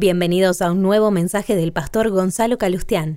Bienvenidos 0.00 0.62
a 0.62 0.70
un 0.70 0.80
nuevo 0.80 1.10
mensaje 1.10 1.56
del 1.56 1.72
pastor 1.72 2.10
Gonzalo 2.10 2.56
Calustián. 2.56 3.16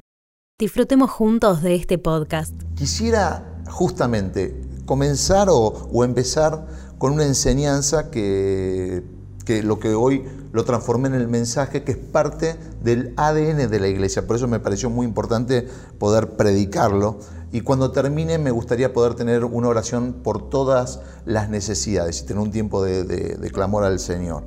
Disfrutemos 0.58 1.12
juntos 1.12 1.62
de 1.62 1.76
este 1.76 2.00
podcast. 2.00 2.60
Quisiera 2.74 3.62
justamente 3.70 4.60
comenzar 4.88 5.48
o, 5.52 6.04
empezar 6.04 6.66
con 6.98 7.14
una 7.14 7.26
enseñanza 7.26 8.10
que, 8.10 9.04
que 9.46 9.62
lo 9.62 9.78
que 9.78 9.94
hoy 9.94 10.26
lo 10.54 10.66
transformé 10.66 11.10
en 11.10 11.14
el 11.14 11.28
mensaje 11.28 11.84
que 11.84 11.92
es 11.92 11.98
parte 12.00 12.56
del 12.82 13.14
ADN 13.16 13.70
de 13.70 13.80
la 13.80 13.88
iglesia. 13.88 14.26
Por 14.26 14.38
eso 14.38 14.48
me 14.48 14.60
pareció 14.60 14.90
muy 14.90 15.06
importante 15.06 15.68
poder 16.00 16.32
predicarlo. 16.32 17.20
Y 17.52 17.62
cuando 17.62 17.92
termine 17.92 18.40
me 18.40 18.50
gustaría 18.50 18.92
poder 18.92 19.14
tener 19.14 19.46
una 19.46 19.68
oración 19.68 20.14
por 20.24 20.50
todas 20.50 21.00
las 21.26 21.48
necesidades 21.48 22.24
y 22.24 22.26
tener 22.26 22.42
un 22.42 22.50
tiempo 22.50 22.84
de, 22.84 23.52
clamor 23.54 23.84
al 23.84 24.00
Señor. 24.00 24.46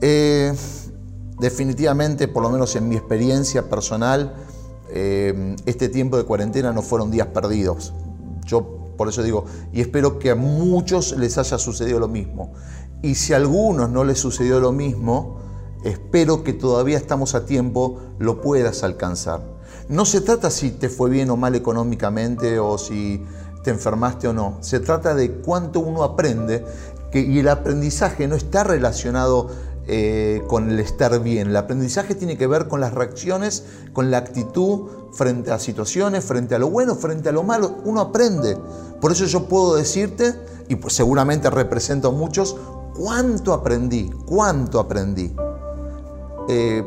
Eh, 0.00 0.54
definitivamente, 1.38 2.28
por 2.28 2.42
lo 2.42 2.50
menos 2.50 2.76
en 2.76 2.88
mi 2.88 2.96
experiencia 2.96 3.68
personal, 3.68 4.34
eh, 4.90 5.56
este 5.66 5.88
tiempo 5.88 6.16
de 6.16 6.24
cuarentena 6.24 6.72
no 6.72 6.82
fueron 6.82 7.10
días 7.10 7.28
perdidos. 7.28 7.92
Yo 8.44 8.76
por 8.96 9.08
eso 9.08 9.22
digo, 9.22 9.44
y 9.72 9.80
espero 9.80 10.18
que 10.18 10.30
a 10.30 10.34
muchos 10.34 11.16
les 11.16 11.38
haya 11.38 11.58
sucedido 11.58 12.00
lo 12.00 12.08
mismo. 12.08 12.52
Y 13.02 13.14
si 13.14 13.32
a 13.32 13.36
algunos 13.36 13.90
no 13.90 14.04
les 14.04 14.18
sucedió 14.18 14.58
lo 14.58 14.72
mismo, 14.72 15.38
espero 15.84 16.42
que 16.42 16.52
todavía 16.52 16.96
estamos 16.96 17.34
a 17.34 17.44
tiempo, 17.44 18.00
lo 18.18 18.40
puedas 18.40 18.82
alcanzar. 18.82 19.42
No 19.88 20.04
se 20.04 20.20
trata 20.20 20.50
si 20.50 20.70
te 20.70 20.88
fue 20.88 21.10
bien 21.10 21.30
o 21.30 21.36
mal 21.36 21.54
económicamente 21.54 22.58
o 22.58 22.78
si 22.78 23.22
te 23.62 23.70
enfermaste 23.70 24.28
o 24.28 24.32
no. 24.32 24.58
Se 24.60 24.80
trata 24.80 25.14
de 25.14 25.32
cuánto 25.32 25.80
uno 25.80 26.02
aprende 26.02 26.64
y 27.12 27.38
el 27.38 27.48
aprendizaje 27.48 28.28
no 28.28 28.34
está 28.34 28.64
relacionado 28.64 29.50
eh, 29.86 30.42
con 30.48 30.70
el 30.70 30.80
estar 30.80 31.22
bien. 31.22 31.48
El 31.48 31.56
aprendizaje 31.56 32.14
tiene 32.14 32.36
que 32.36 32.46
ver 32.46 32.68
con 32.68 32.80
las 32.80 32.94
reacciones, 32.94 33.64
con 33.92 34.10
la 34.10 34.18
actitud 34.18 34.88
frente 35.12 35.50
a 35.52 35.58
situaciones, 35.58 36.24
frente 36.24 36.54
a 36.54 36.58
lo 36.58 36.70
bueno, 36.70 36.94
frente 36.94 37.28
a 37.28 37.32
lo 37.32 37.42
malo. 37.42 37.76
Uno 37.84 38.00
aprende. 38.00 38.56
Por 39.00 39.12
eso 39.12 39.24
yo 39.26 39.48
puedo 39.48 39.76
decirte, 39.76 40.34
y 40.68 40.76
pues 40.76 40.94
seguramente 40.94 41.50
represento 41.50 42.08
a 42.08 42.12
muchos, 42.12 42.56
cuánto 42.96 43.52
aprendí, 43.52 44.10
cuánto 44.26 44.80
aprendí. 44.80 45.34
Eh, 46.48 46.84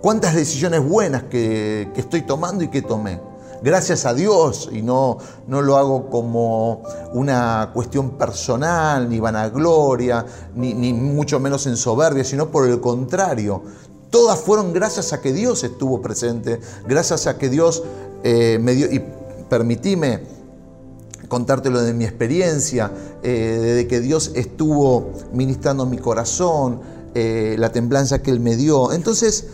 cuántas 0.00 0.34
decisiones 0.34 0.86
buenas 0.86 1.24
que, 1.24 1.90
que 1.94 2.00
estoy 2.00 2.22
tomando 2.22 2.64
y 2.64 2.68
que 2.68 2.82
tomé 2.82 3.31
gracias 3.62 4.04
a 4.06 4.14
Dios 4.14 4.68
y 4.72 4.82
no, 4.82 5.18
no 5.46 5.62
lo 5.62 5.76
hago 5.76 6.10
como 6.10 6.82
una 7.12 7.70
cuestión 7.72 8.10
personal, 8.18 9.08
ni 9.08 9.20
vanagloria, 9.20 10.24
ni, 10.54 10.74
ni 10.74 10.92
mucho 10.92 11.40
menos 11.40 11.66
en 11.66 11.76
soberbia, 11.76 12.24
sino 12.24 12.50
por 12.50 12.68
el 12.68 12.80
contrario. 12.80 13.62
Todas 14.10 14.38
fueron 14.40 14.72
gracias 14.72 15.12
a 15.12 15.20
que 15.20 15.32
Dios 15.32 15.64
estuvo 15.64 16.02
presente, 16.02 16.60
gracias 16.86 17.26
a 17.26 17.38
que 17.38 17.48
Dios 17.48 17.82
eh, 18.22 18.58
me 18.60 18.74
dio, 18.74 18.92
y 18.92 19.02
permitíme 19.48 20.22
contártelo 21.28 21.80
de 21.80 21.94
mi 21.94 22.04
experiencia, 22.04 22.92
eh, 23.22 23.74
de 23.76 23.86
que 23.88 24.00
Dios 24.00 24.32
estuvo 24.34 25.12
ministrando 25.32 25.86
mi 25.86 25.96
corazón, 25.96 26.80
eh, 27.14 27.56
la 27.58 27.72
temblanza 27.72 28.20
que 28.20 28.30
Él 28.30 28.40
me 28.40 28.54
dio. 28.54 28.92
Entonces, 28.92 29.46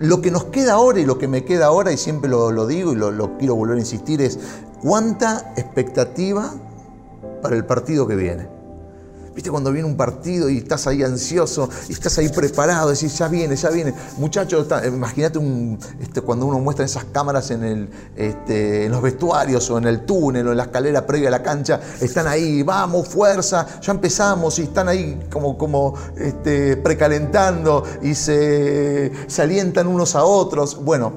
lo 0.00 0.22
que 0.22 0.30
nos 0.30 0.44
queda 0.46 0.74
ahora 0.74 0.98
y 0.98 1.04
lo 1.04 1.18
que 1.18 1.28
me 1.28 1.44
queda 1.44 1.66
ahora, 1.66 1.92
y 1.92 1.98
siempre 1.98 2.28
lo, 2.30 2.66
digo 2.66 2.92
y 2.92 2.96
lo, 2.96 3.36
quiero 3.38 3.54
volver 3.54 3.76
a 3.76 3.80
insistir, 3.80 4.22
es 4.22 4.38
cuánta 4.82 5.52
expectativa 5.56 6.52
para 7.42 7.54
el 7.54 7.66
partido 7.66 8.08
que 8.08 8.16
viene. 8.16 8.59
¿Viste 9.34 9.48
cuando 9.50 9.70
viene 9.70 9.86
un 9.86 9.96
partido 9.96 10.50
y 10.50 10.58
estás 10.58 10.88
ahí 10.88 11.04
ansioso 11.04 11.68
y 11.88 11.92
estás 11.92 12.18
ahí 12.18 12.28
preparado? 12.30 12.90
Decís, 12.90 13.16
ya 13.16 13.28
viene, 13.28 13.54
ya 13.54 13.70
viene. 13.70 13.94
Muchachos, 14.18 14.66
imagínate 14.86 15.38
este, 16.00 16.20
cuando 16.20 16.46
uno 16.46 16.58
muestra 16.58 16.84
esas 16.84 17.04
cámaras 17.04 17.50
este, 17.50 18.84
en 18.84 18.90
los 18.90 19.00
vestuarios 19.00 19.70
o 19.70 19.78
en 19.78 19.84
el 19.84 20.04
túnel 20.04 20.48
o 20.48 20.50
en 20.50 20.56
la 20.56 20.64
escalera 20.64 21.06
previa 21.06 21.28
a 21.28 21.30
la 21.30 21.42
cancha, 21.42 21.80
están 22.00 22.26
ahí, 22.26 22.64
vamos, 22.64 23.06
fuerza, 23.06 23.66
ya 23.80 23.92
empezamos 23.92 24.58
y 24.58 24.62
están 24.62 24.88
ahí 24.88 25.28
como, 25.30 25.56
como 25.56 25.94
este, 26.16 26.76
precalentando 26.76 27.84
y 28.02 28.14
se 28.14 29.12
alientan 29.38 29.86
unos 29.86 30.16
a 30.16 30.24
otros. 30.24 30.82
Bueno, 30.82 31.12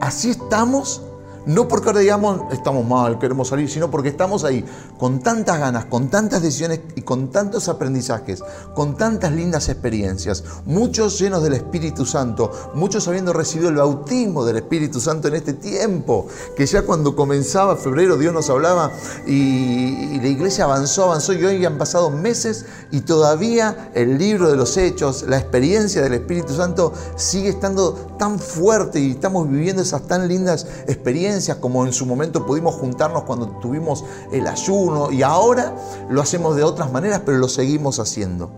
así 0.00 0.30
estamos 0.30 1.07
no 1.46 1.68
porque 1.68 1.88
ahora 1.88 2.00
digamos 2.00 2.52
estamos 2.52 2.86
mal, 2.86 3.18
queremos 3.18 3.48
salir, 3.48 3.70
sino 3.70 3.90
porque 3.90 4.08
estamos 4.08 4.44
ahí 4.44 4.64
con 4.98 5.20
tantas 5.20 5.58
ganas, 5.58 5.86
con 5.86 6.08
tantas 6.08 6.42
decisiones 6.42 6.80
y 6.96 7.02
con 7.02 7.30
tantos 7.30 7.68
aprendizajes, 7.68 8.42
con 8.74 8.96
tantas 8.96 9.32
lindas 9.32 9.68
experiencias, 9.68 10.44
muchos 10.66 11.18
llenos 11.18 11.42
del 11.42 11.54
Espíritu 11.54 12.04
Santo, 12.04 12.50
muchos 12.74 13.06
habiendo 13.08 13.32
recibido 13.32 13.70
el 13.70 13.76
bautismo 13.76 14.44
del 14.44 14.56
Espíritu 14.56 15.00
Santo 15.00 15.28
en 15.28 15.36
este 15.36 15.54
tiempo, 15.54 16.26
que 16.56 16.66
ya 16.66 16.82
cuando 16.82 17.14
comenzaba 17.16 17.76
febrero 17.76 18.16
Dios 18.16 18.32
nos 18.32 18.50
hablaba 18.50 18.92
y, 19.26 20.18
la 20.18 20.26
iglesia 20.26 20.64
avanzó, 20.64 21.04
avanzó 21.04 21.32
y 21.32 21.44
hoy 21.44 21.64
han 21.64 21.78
pasado 21.78 22.10
meses 22.10 22.66
y 22.90 23.02
todavía 23.02 23.90
el 23.94 24.18
libro 24.18 24.50
de 24.50 24.56
los 24.56 24.76
hechos, 24.76 25.24
la 25.28 25.38
experiencia 25.38 26.02
del 26.02 26.14
Espíritu 26.14 26.54
Santo 26.54 26.92
sigue 27.16 27.48
estando 27.48 28.07
tan 28.18 28.38
fuerte 28.38 29.00
y 29.00 29.12
estamos 29.12 29.48
viviendo 29.48 29.80
esas 29.80 30.02
tan 30.02 30.28
lindas 30.28 30.66
experiencias 30.86 31.58
como 31.58 31.86
en 31.86 31.92
su 31.92 32.04
momento 32.04 32.44
pudimos 32.44 32.74
juntarnos 32.74 33.22
cuando 33.22 33.46
tuvimos 33.60 34.04
el 34.32 34.46
ayuno 34.46 35.10
y 35.10 35.22
ahora 35.22 35.74
lo 36.10 36.20
hacemos 36.20 36.56
de 36.56 36.64
otras 36.64 36.92
maneras, 36.92 37.22
pero 37.24 37.38
lo 37.38 37.48
seguimos 37.48 37.98
haciendo. 38.00 38.50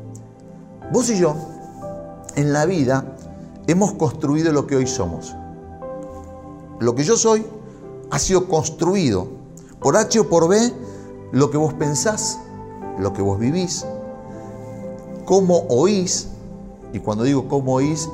Vos 0.93 1.09
y 1.11 1.19
yo, 1.19 1.37
en 2.35 2.53
la 2.53 2.67
vida, 2.67 3.17
hemos 3.67 3.93
construido 3.93 4.53
lo 4.53 4.67
que 4.67 4.77
hoy 4.77 4.87
somos. 4.87 5.37
Lo 6.81 6.95
que 6.95 7.05
yo 7.05 7.17
soy 7.17 7.47
ha 8.11 8.19
sido 8.19 8.49
construido 8.49 9.29
por 9.81 9.97
H 9.97 10.19
o 10.21 10.29
por 10.29 10.49
B, 10.49 10.73
lo 11.33 11.51
que 11.51 11.59
vos 11.59 11.75
pensás, 11.75 12.39
lo 12.99 13.13
que 13.13 13.23
vos 13.23 13.39
vivís, 13.39 13.87
cómo 15.25 15.67
oís, 15.69 16.29
y 16.93 16.99
cuando 16.99 17.25
digo 17.25 17.47
cómo 17.49 17.75
oís, 17.75 18.09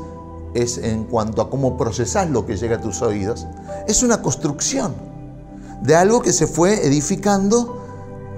es 0.62 0.78
en 0.78 1.04
cuanto 1.04 1.42
a 1.42 1.50
cómo 1.50 1.76
procesás 1.76 2.30
lo 2.30 2.46
que 2.46 2.56
llega 2.56 2.76
a 2.76 2.80
tus 2.80 3.02
oídos, 3.02 3.46
es 3.86 4.02
una 4.02 4.22
construcción 4.22 4.94
de 5.82 5.94
algo 5.94 6.22
que 6.22 6.32
se 6.32 6.46
fue 6.46 6.86
edificando 6.86 7.82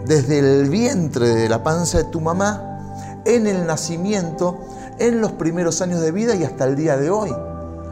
desde 0.06 0.38
el 0.38 0.68
vientre 0.68 1.28
de 1.28 1.48
la 1.48 1.62
panza 1.62 1.98
de 1.98 2.04
tu 2.04 2.20
mamá, 2.20 3.22
en 3.24 3.46
el 3.46 3.66
nacimiento, 3.66 4.58
en 4.98 5.20
los 5.20 5.32
primeros 5.32 5.80
años 5.82 6.00
de 6.00 6.12
vida 6.12 6.34
y 6.34 6.44
hasta 6.44 6.64
el 6.64 6.76
día 6.76 6.96
de 6.96 7.10
hoy. 7.10 7.34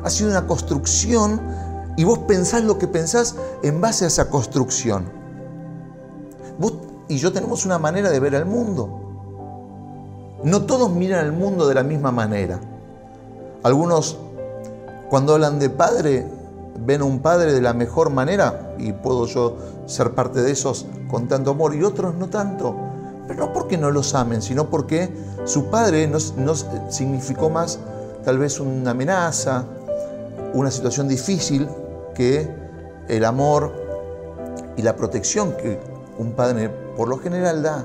Ha 0.03 0.11
sido 0.11 0.31
una 0.31 0.47
construcción 0.47 1.41
y 1.97 2.05
vos 2.05 2.21
pensás 2.21 2.63
lo 2.63 2.79
que 2.79 2.89
pensás 2.89 3.37
en 3.63 3.81
base 3.81 4.05
a 4.05 4.09
esa 4.09 4.31
construcción. 4.31 5.05
Vos 6.59 6.75
y 7.09 7.19
yo 7.19 7.33
tenemos 7.33 7.65
una 7.65 7.79
manera 7.79 8.11
de 8.11 8.21
ver 8.21 8.35
el 8.35 8.47
mundo. 8.47 9.03
No 10.43 10.67
todos 10.67 10.91
miran 10.91 11.25
el 11.25 11.33
mundo 11.33 11.69
de 11.69 11.75
la 11.75 11.83
misma 11.83 12.11
manera. 12.13 12.61
Algunos, 13.67 14.17
cuando 15.11 15.35
hablan 15.35 15.59
de 15.59 15.71
padre, 15.71 16.25
ven 16.79 17.01
a 17.01 17.05
un 17.05 17.19
padre 17.19 17.53
de 17.53 17.61
la 17.61 17.73
mejor 17.73 18.11
manera, 18.11 18.77
y 18.79 18.93
puedo 18.93 19.27
yo 19.27 19.57
ser 19.87 20.13
parte 20.13 20.41
de 20.41 20.53
esos 20.53 20.87
con 21.11 21.27
tanto 21.27 21.51
amor, 21.51 21.75
y 21.75 21.83
otros 21.83 22.15
no 22.15 22.29
tanto. 22.29 22.77
Pero 23.27 23.47
no 23.47 23.53
porque 23.53 23.77
no 23.77 23.91
los 23.91 24.15
amen, 24.15 24.41
sino 24.41 24.71
porque 24.71 25.13
su 25.47 25.65
padre 25.65 26.07
no, 26.07 26.21
significó 26.91 27.51
más 27.51 27.81
tal 28.25 28.39
vez 28.39 28.61
una 28.61 28.93
amenaza, 28.93 29.65
una 30.55 30.71
situación 30.71 31.09
difícil 31.09 31.69
que 32.15 32.49
el 33.09 33.25
amor 33.25 33.73
y 34.77 34.83
la 34.83 34.95
protección 34.95 35.57
que 35.57 35.81
un 36.21 36.35
padre 36.35 36.71
por 36.97 37.09
lo 37.09 37.19
general 37.19 37.65
da. 37.65 37.85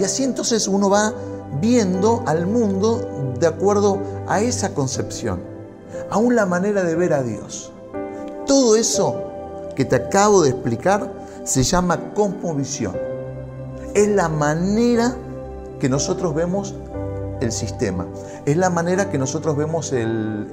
Y 0.00 0.02
así 0.02 0.24
entonces 0.24 0.66
uno 0.66 0.90
va 0.90 1.12
viendo 1.60 2.24
al 2.26 2.48
mundo 2.48 3.11
de 3.38 3.46
acuerdo 3.46 3.98
a 4.26 4.40
esa 4.40 4.74
concepción, 4.74 5.40
aún 6.10 6.34
la 6.34 6.46
manera 6.46 6.84
de 6.84 6.94
ver 6.94 7.12
a 7.12 7.22
Dios. 7.22 7.72
Todo 8.46 8.76
eso 8.76 9.22
que 9.74 9.84
te 9.84 9.96
acabo 9.96 10.42
de 10.42 10.50
explicar 10.50 11.12
se 11.44 11.62
llama 11.62 12.12
cosmovisión. 12.14 12.96
Es 13.94 14.08
la 14.08 14.28
manera 14.28 15.16
que 15.80 15.88
nosotros 15.88 16.34
vemos 16.34 16.74
el 17.40 17.52
sistema, 17.52 18.06
es 18.46 18.56
la 18.56 18.70
manera 18.70 19.10
que 19.10 19.18
nosotros 19.18 19.56
vemos 19.56 19.92
el, 19.92 20.48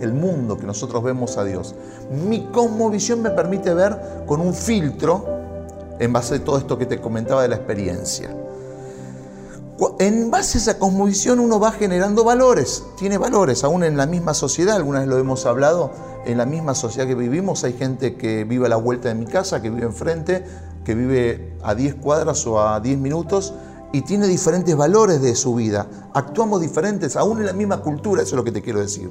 el 0.00 0.12
mundo, 0.12 0.56
que 0.56 0.66
nosotros 0.66 1.02
vemos 1.02 1.36
a 1.36 1.44
Dios. 1.44 1.74
Mi 2.10 2.46
cosmovisión 2.46 3.22
me 3.22 3.30
permite 3.30 3.74
ver 3.74 3.98
con 4.26 4.40
un 4.40 4.54
filtro 4.54 5.26
en 5.98 6.12
base 6.12 6.36
a 6.36 6.44
todo 6.44 6.58
esto 6.58 6.78
que 6.78 6.86
te 6.86 7.00
comentaba 7.00 7.42
de 7.42 7.48
la 7.48 7.56
experiencia. 7.56 8.30
En 9.98 10.30
base 10.30 10.58
a 10.58 10.60
esa 10.60 10.78
cosmovisión 10.78 11.40
uno 11.40 11.58
va 11.58 11.72
generando 11.72 12.22
valores, 12.22 12.84
tiene 12.96 13.18
valores, 13.18 13.64
aún 13.64 13.82
en 13.82 13.96
la 13.96 14.06
misma 14.06 14.32
sociedad, 14.32 14.76
algunas 14.76 15.02
vez 15.02 15.08
lo 15.08 15.18
hemos 15.18 15.46
hablado, 15.46 15.90
en 16.26 16.38
la 16.38 16.46
misma 16.46 16.76
sociedad 16.76 17.08
que 17.08 17.16
vivimos 17.16 17.64
hay 17.64 17.72
gente 17.72 18.14
que 18.14 18.44
vive 18.44 18.66
a 18.66 18.68
la 18.68 18.76
vuelta 18.76 19.08
de 19.08 19.16
mi 19.16 19.26
casa, 19.26 19.60
que 19.60 19.70
vive 19.70 19.86
enfrente, 19.86 20.44
que 20.84 20.94
vive 20.94 21.56
a 21.62 21.74
10 21.74 21.96
cuadras 21.96 22.46
o 22.46 22.60
a 22.60 22.78
10 22.78 22.98
minutos 22.98 23.52
y 23.92 24.02
tiene 24.02 24.28
diferentes 24.28 24.76
valores 24.76 25.20
de 25.20 25.34
su 25.34 25.56
vida. 25.56 25.88
Actuamos 26.14 26.60
diferentes, 26.60 27.16
aún 27.16 27.38
en 27.38 27.46
la 27.46 27.52
misma 27.52 27.78
cultura, 27.80 28.22
eso 28.22 28.34
es 28.34 28.36
lo 28.36 28.44
que 28.44 28.52
te 28.52 28.62
quiero 28.62 28.80
decir. 28.80 29.10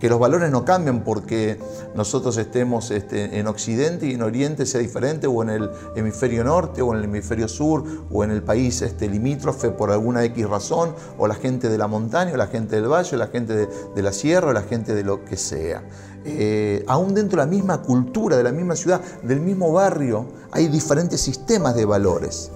Que 0.00 0.08
los 0.08 0.18
valores 0.18 0.50
no 0.50 0.64
cambian 0.64 1.02
porque 1.02 1.58
nosotros 1.94 2.36
estemos 2.36 2.90
este, 2.90 3.38
en 3.38 3.48
Occidente 3.48 4.06
y 4.06 4.14
en 4.14 4.22
Oriente 4.22 4.64
sea 4.64 4.80
diferente, 4.80 5.26
o 5.26 5.42
en 5.42 5.50
el 5.50 5.70
hemisferio 5.96 6.44
norte, 6.44 6.82
o 6.82 6.92
en 6.92 6.98
el 6.98 7.04
hemisferio 7.04 7.48
sur, 7.48 7.84
o 8.10 8.22
en 8.22 8.30
el 8.30 8.42
país 8.42 8.80
este, 8.82 9.08
limítrofe 9.08 9.70
por 9.70 9.90
alguna 9.90 10.24
X 10.24 10.48
razón, 10.48 10.94
o 11.18 11.26
la 11.26 11.34
gente 11.34 11.68
de 11.68 11.78
la 11.78 11.88
montaña, 11.88 12.32
o 12.34 12.36
la 12.36 12.46
gente 12.46 12.76
del 12.76 12.90
valle, 12.90 13.16
o 13.16 13.18
la 13.18 13.26
gente 13.26 13.54
de, 13.54 14.02
la 14.02 14.12
sierra, 14.12 14.50
o 14.50 14.52
la 14.52 14.62
gente 14.62 14.94
de 14.94 15.02
lo 15.02 15.24
que 15.24 15.36
sea. 15.36 15.82
Eh, 16.24 16.84
aún 16.86 17.14
dentro 17.14 17.40
de 17.40 17.46
la 17.46 17.50
misma 17.50 17.82
cultura, 17.82 18.36
de 18.36 18.44
la 18.44 18.52
misma 18.52 18.76
ciudad, 18.76 19.00
del 19.22 19.40
mismo 19.40 19.72
barrio, 19.72 20.26
hay 20.52 20.68
diferentes 20.68 21.20
sistemas 21.20 21.74
de 21.74 21.84
valores. 21.84 22.50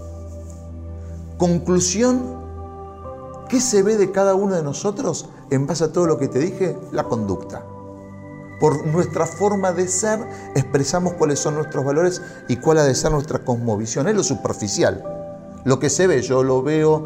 Conclusión, 1.38 2.22
¿qué 3.48 3.60
se 3.60 3.82
ve 3.82 3.96
de 3.96 4.12
cada 4.12 4.36
uno 4.36 4.54
de 4.54 4.62
nosotros 4.62 5.28
en 5.54 5.66
base 5.66 5.84
a 5.84 5.92
todo 5.92 6.06
lo 6.06 6.18
que 6.18 6.28
te 6.28 6.38
dije? 6.38 6.76
La 6.92 7.04
conducta. 7.04 7.64
Por 8.60 8.86
nuestra 8.86 9.26
forma 9.26 9.72
de 9.72 9.88
ser 9.88 10.20
expresamos 10.54 11.14
cuáles 11.14 11.38
son 11.38 11.56
nuestros 11.56 11.84
valores 11.84 12.22
y 12.48 12.56
cuál 12.56 12.78
ha 12.78 12.84
de 12.84 12.94
ser 12.94 13.12
nuestra 13.12 13.40
cosmovisión. 13.40 14.08
Es 14.08 14.14
lo 14.14 14.22
superficial. 14.22 15.02
Lo 15.64 15.78
que 15.78 15.90
se 15.90 16.06
ve, 16.06 16.22
yo 16.22 16.42
lo 16.42 16.62
veo 16.62 17.04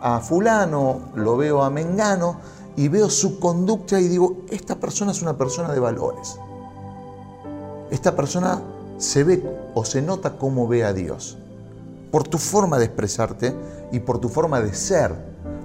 a 0.00 0.20
fulano, 0.20 1.12
lo 1.14 1.36
veo 1.36 1.62
a 1.62 1.70
Mengano 1.70 2.40
y 2.76 2.88
veo 2.88 3.10
su 3.10 3.38
conducta 3.38 4.00
y 4.00 4.08
digo, 4.08 4.38
esta 4.50 4.76
persona 4.76 5.12
es 5.12 5.22
una 5.22 5.36
persona 5.36 5.72
de 5.72 5.80
valores. 5.80 6.38
Esta 7.90 8.16
persona 8.16 8.62
se 8.98 9.24
ve 9.24 9.70
o 9.74 9.84
se 9.84 10.02
nota 10.02 10.38
cómo 10.38 10.66
ve 10.66 10.84
a 10.84 10.92
Dios 10.92 11.38
por 12.12 12.28
tu 12.28 12.38
forma 12.38 12.78
de 12.78 12.84
expresarte 12.84 13.54
y 13.90 13.98
por 14.00 14.20
tu 14.20 14.28
forma 14.28 14.60
de 14.60 14.74
ser. 14.74 15.14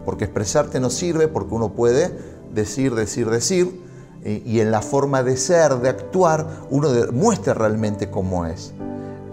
Porque 0.07 0.23
expresarte 0.23 0.79
no 0.79 0.89
sirve 0.89 1.27
porque 1.27 1.53
uno 1.53 1.73
puede 1.73 2.17
decir, 2.53 2.95
decir, 2.95 3.29
decir, 3.29 3.81
y 4.23 4.61
en 4.61 4.71
la 4.71 4.81
forma 4.81 5.21
de 5.21 5.35
ser, 5.35 5.75
de 5.79 5.89
actuar, 5.89 6.47
uno 6.69 6.89
muestra 7.11 7.53
realmente 7.53 8.09
cómo 8.09 8.45
es. 8.45 8.71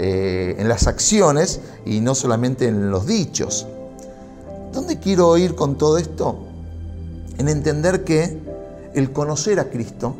Eh, 0.00 0.56
en 0.58 0.68
las 0.68 0.88
acciones 0.88 1.60
y 1.86 2.00
no 2.00 2.16
solamente 2.16 2.66
en 2.66 2.90
los 2.90 3.06
dichos. 3.06 3.68
¿Dónde 4.72 4.98
quiero 4.98 5.38
ir 5.38 5.54
con 5.54 5.78
todo 5.78 5.96
esto? 5.96 6.40
En 7.38 7.48
entender 7.48 8.02
que 8.02 8.42
el 8.94 9.12
conocer 9.12 9.60
a 9.60 9.70
Cristo, 9.70 10.16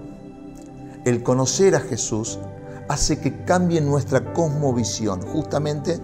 el 1.05 1.25
conocer 1.25 1.75
a 1.75 1.81
Jesús, 1.81 2.39
hace 2.89 3.19
que 3.19 3.45
cambie 3.45 3.81
nuestra 3.81 4.33
cosmovisión, 4.33 5.21
justamente 5.21 5.99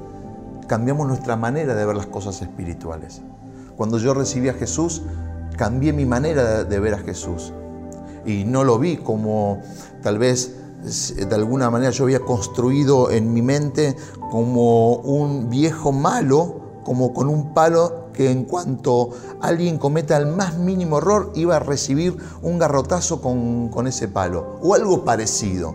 cambiamos 0.66 1.06
nuestra 1.06 1.36
manera 1.36 1.76
de 1.76 1.86
ver 1.86 1.94
las 1.94 2.06
cosas 2.06 2.42
espirituales. 2.42 3.22
Cuando 3.80 3.96
yo 3.96 4.12
recibí 4.12 4.50
a 4.50 4.52
Jesús, 4.52 5.00
cambié 5.56 5.94
mi 5.94 6.04
manera 6.04 6.64
de 6.64 6.80
ver 6.80 6.92
a 6.92 6.98
Jesús. 6.98 7.54
Y 8.26 8.44
no 8.44 8.62
lo 8.62 8.78
vi 8.78 8.98
como 8.98 9.62
tal 10.02 10.18
vez 10.18 10.54
de 11.16 11.34
alguna 11.34 11.70
manera 11.70 11.90
yo 11.90 12.04
había 12.04 12.20
construido 12.20 13.10
en 13.10 13.32
mi 13.32 13.40
mente 13.40 13.96
como 14.30 14.96
un 14.96 15.48
viejo 15.48 15.92
malo, 15.92 16.82
como 16.84 17.14
con 17.14 17.30
un 17.30 17.54
palo 17.54 18.10
que 18.12 18.30
en 18.30 18.44
cuanto 18.44 19.12
alguien 19.40 19.78
cometa 19.78 20.18
el 20.18 20.26
más 20.26 20.58
mínimo 20.58 20.98
error 20.98 21.32
iba 21.34 21.56
a 21.56 21.60
recibir 21.60 22.18
un 22.42 22.58
garrotazo 22.58 23.22
con, 23.22 23.70
con 23.70 23.86
ese 23.86 24.08
palo, 24.08 24.58
o 24.60 24.74
algo 24.74 25.06
parecido. 25.06 25.74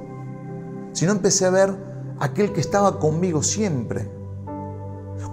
Sino 0.94 1.12
empecé 1.12 1.48
a 1.48 1.50
ver 1.50 1.76
aquel 2.20 2.54
que 2.54 2.62
estaba 2.62 3.00
conmigo 3.00 3.42
siempre, 3.42 4.08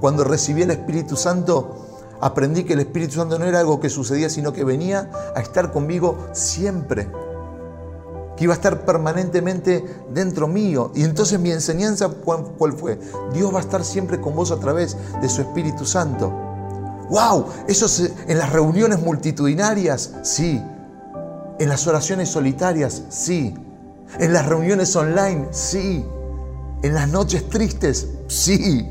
cuando 0.00 0.24
recibí 0.24 0.62
el 0.62 0.70
Espíritu 0.70 1.16
Santo, 1.16 1.92
aprendí 2.22 2.62
que 2.62 2.72
el 2.74 2.80
Espíritu 2.80 3.16
Santo 3.16 3.38
no 3.38 3.44
era 3.44 3.60
algo 3.60 3.80
que 3.80 3.90
sucedía, 3.90 4.30
sino 4.30 4.52
que 4.52 4.64
venía 4.64 5.10
a 5.34 5.40
estar 5.40 5.72
conmigo 5.72 6.28
siempre. 6.32 7.10
Que 8.36 8.44
iba 8.44 8.54
a 8.54 8.56
estar 8.56 8.86
permanentemente 8.86 9.84
dentro 10.14 10.46
mío. 10.46 10.92
Y 10.94 11.02
entonces 11.02 11.38
mi 11.40 11.50
enseñanza, 11.50 12.08
¿cuál 12.08 12.72
fue? 12.74 12.98
Dios 13.34 13.52
va 13.52 13.58
a 13.58 13.62
estar 13.62 13.84
siempre 13.84 14.20
con 14.20 14.36
vos 14.36 14.52
a 14.52 14.60
través 14.60 14.96
de 15.20 15.28
su 15.28 15.42
Espíritu 15.42 15.84
Santo. 15.84 16.32
¡Wow! 17.10 17.46
¿Eso 17.66 17.86
en 18.28 18.38
las 18.38 18.52
reuniones 18.52 19.00
multitudinarias? 19.00 20.12
Sí. 20.22 20.62
¿En 21.58 21.69
las 21.69 21.86
oraciones 21.88 22.28
solitarias? 22.28 23.02
Sí. 23.08 23.52
¿En 24.20 24.32
las 24.32 24.46
reuniones 24.46 24.94
online? 24.94 25.48
Sí. 25.50 26.06
¿En 26.82 26.94
las 26.94 27.08
noches 27.08 27.48
tristes? 27.50 28.08
Sí. 28.28 28.88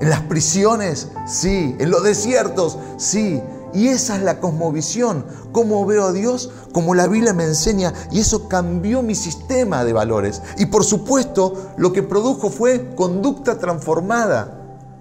En 0.00 0.10
las 0.10 0.20
prisiones, 0.22 1.08
sí. 1.26 1.76
En 1.78 1.90
los 1.90 2.02
desiertos, 2.02 2.78
sí. 2.96 3.42
Y 3.72 3.88
esa 3.88 4.16
es 4.16 4.22
la 4.22 4.38
cosmovisión. 4.40 5.26
¿Cómo 5.52 5.84
veo 5.84 6.04
a 6.04 6.12
Dios? 6.12 6.50
Como 6.72 6.94
la 6.94 7.08
Biblia 7.08 7.32
me 7.32 7.44
enseña. 7.44 7.92
Y 8.10 8.20
eso 8.20 8.48
cambió 8.48 9.02
mi 9.02 9.14
sistema 9.14 9.84
de 9.84 9.92
valores. 9.92 10.42
Y 10.58 10.66
por 10.66 10.84
supuesto, 10.84 11.72
lo 11.76 11.92
que 11.92 12.02
produjo 12.02 12.50
fue 12.50 12.94
conducta 12.94 13.58
transformada. 13.58 14.60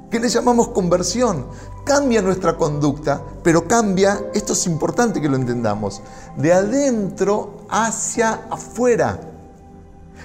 ¿Qué 0.09 0.19
le 0.19 0.29
llamamos 0.29 0.69
conversión? 0.69 1.47
Cambia 1.85 2.21
nuestra 2.21 2.55
conducta, 2.55 3.21
pero 3.43 3.67
cambia, 3.67 4.21
esto 4.33 4.53
es 4.53 4.67
importante 4.67 5.19
que 5.19 5.27
lo 5.27 5.35
entendamos, 5.35 6.01
de 6.37 6.53
adentro 6.53 7.65
hacia 7.67 8.41
afuera. 8.49 9.19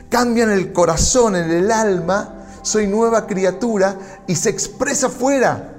Cambia 0.09 0.45
en 0.45 0.51
el 0.51 0.73
corazón, 0.73 1.37
en 1.37 1.51
el 1.51 1.73
alma, 1.73 2.38
soy 2.69 2.87
nueva 2.87 3.27
criatura 3.27 3.99
y 4.27 4.37
se 4.37 4.51
expresa 4.51 5.09
fuera. 5.09 5.75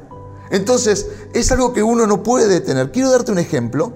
Entonces, 0.49 1.07
es 1.33 1.51
algo 1.51 1.73
que 1.73 1.83
uno 1.83 2.07
no 2.07 2.23
puede 2.23 2.47
detener. 2.47 2.91
Quiero 2.91 3.11
darte 3.11 3.31
un 3.31 3.39
ejemplo, 3.39 3.93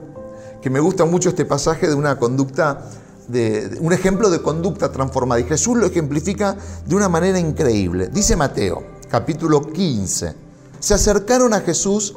que 0.61 0.69
me 0.69 0.79
gusta 0.79 1.05
mucho 1.05 1.29
este 1.29 1.45
pasaje 1.45 1.87
de 1.87 1.95
una 1.95 2.17
conducta, 2.19 2.85
de, 3.27 3.77
un 3.81 3.91
ejemplo 3.91 4.29
de 4.29 4.41
conducta 4.41 4.91
transformada. 4.91 5.41
Y 5.41 5.45
Jesús 5.45 5.77
lo 5.77 5.87
ejemplifica 5.87 6.55
de 6.85 6.95
una 6.95 7.09
manera 7.09 7.39
increíble. 7.39 8.09
Dice 8.13 8.35
Mateo, 8.35 8.83
capítulo 9.09 9.61
15. 9.61 10.35
Se 10.79 10.93
acercaron 10.93 11.53
a 11.53 11.61
Jesús 11.61 12.15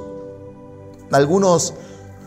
algunos 1.11 1.73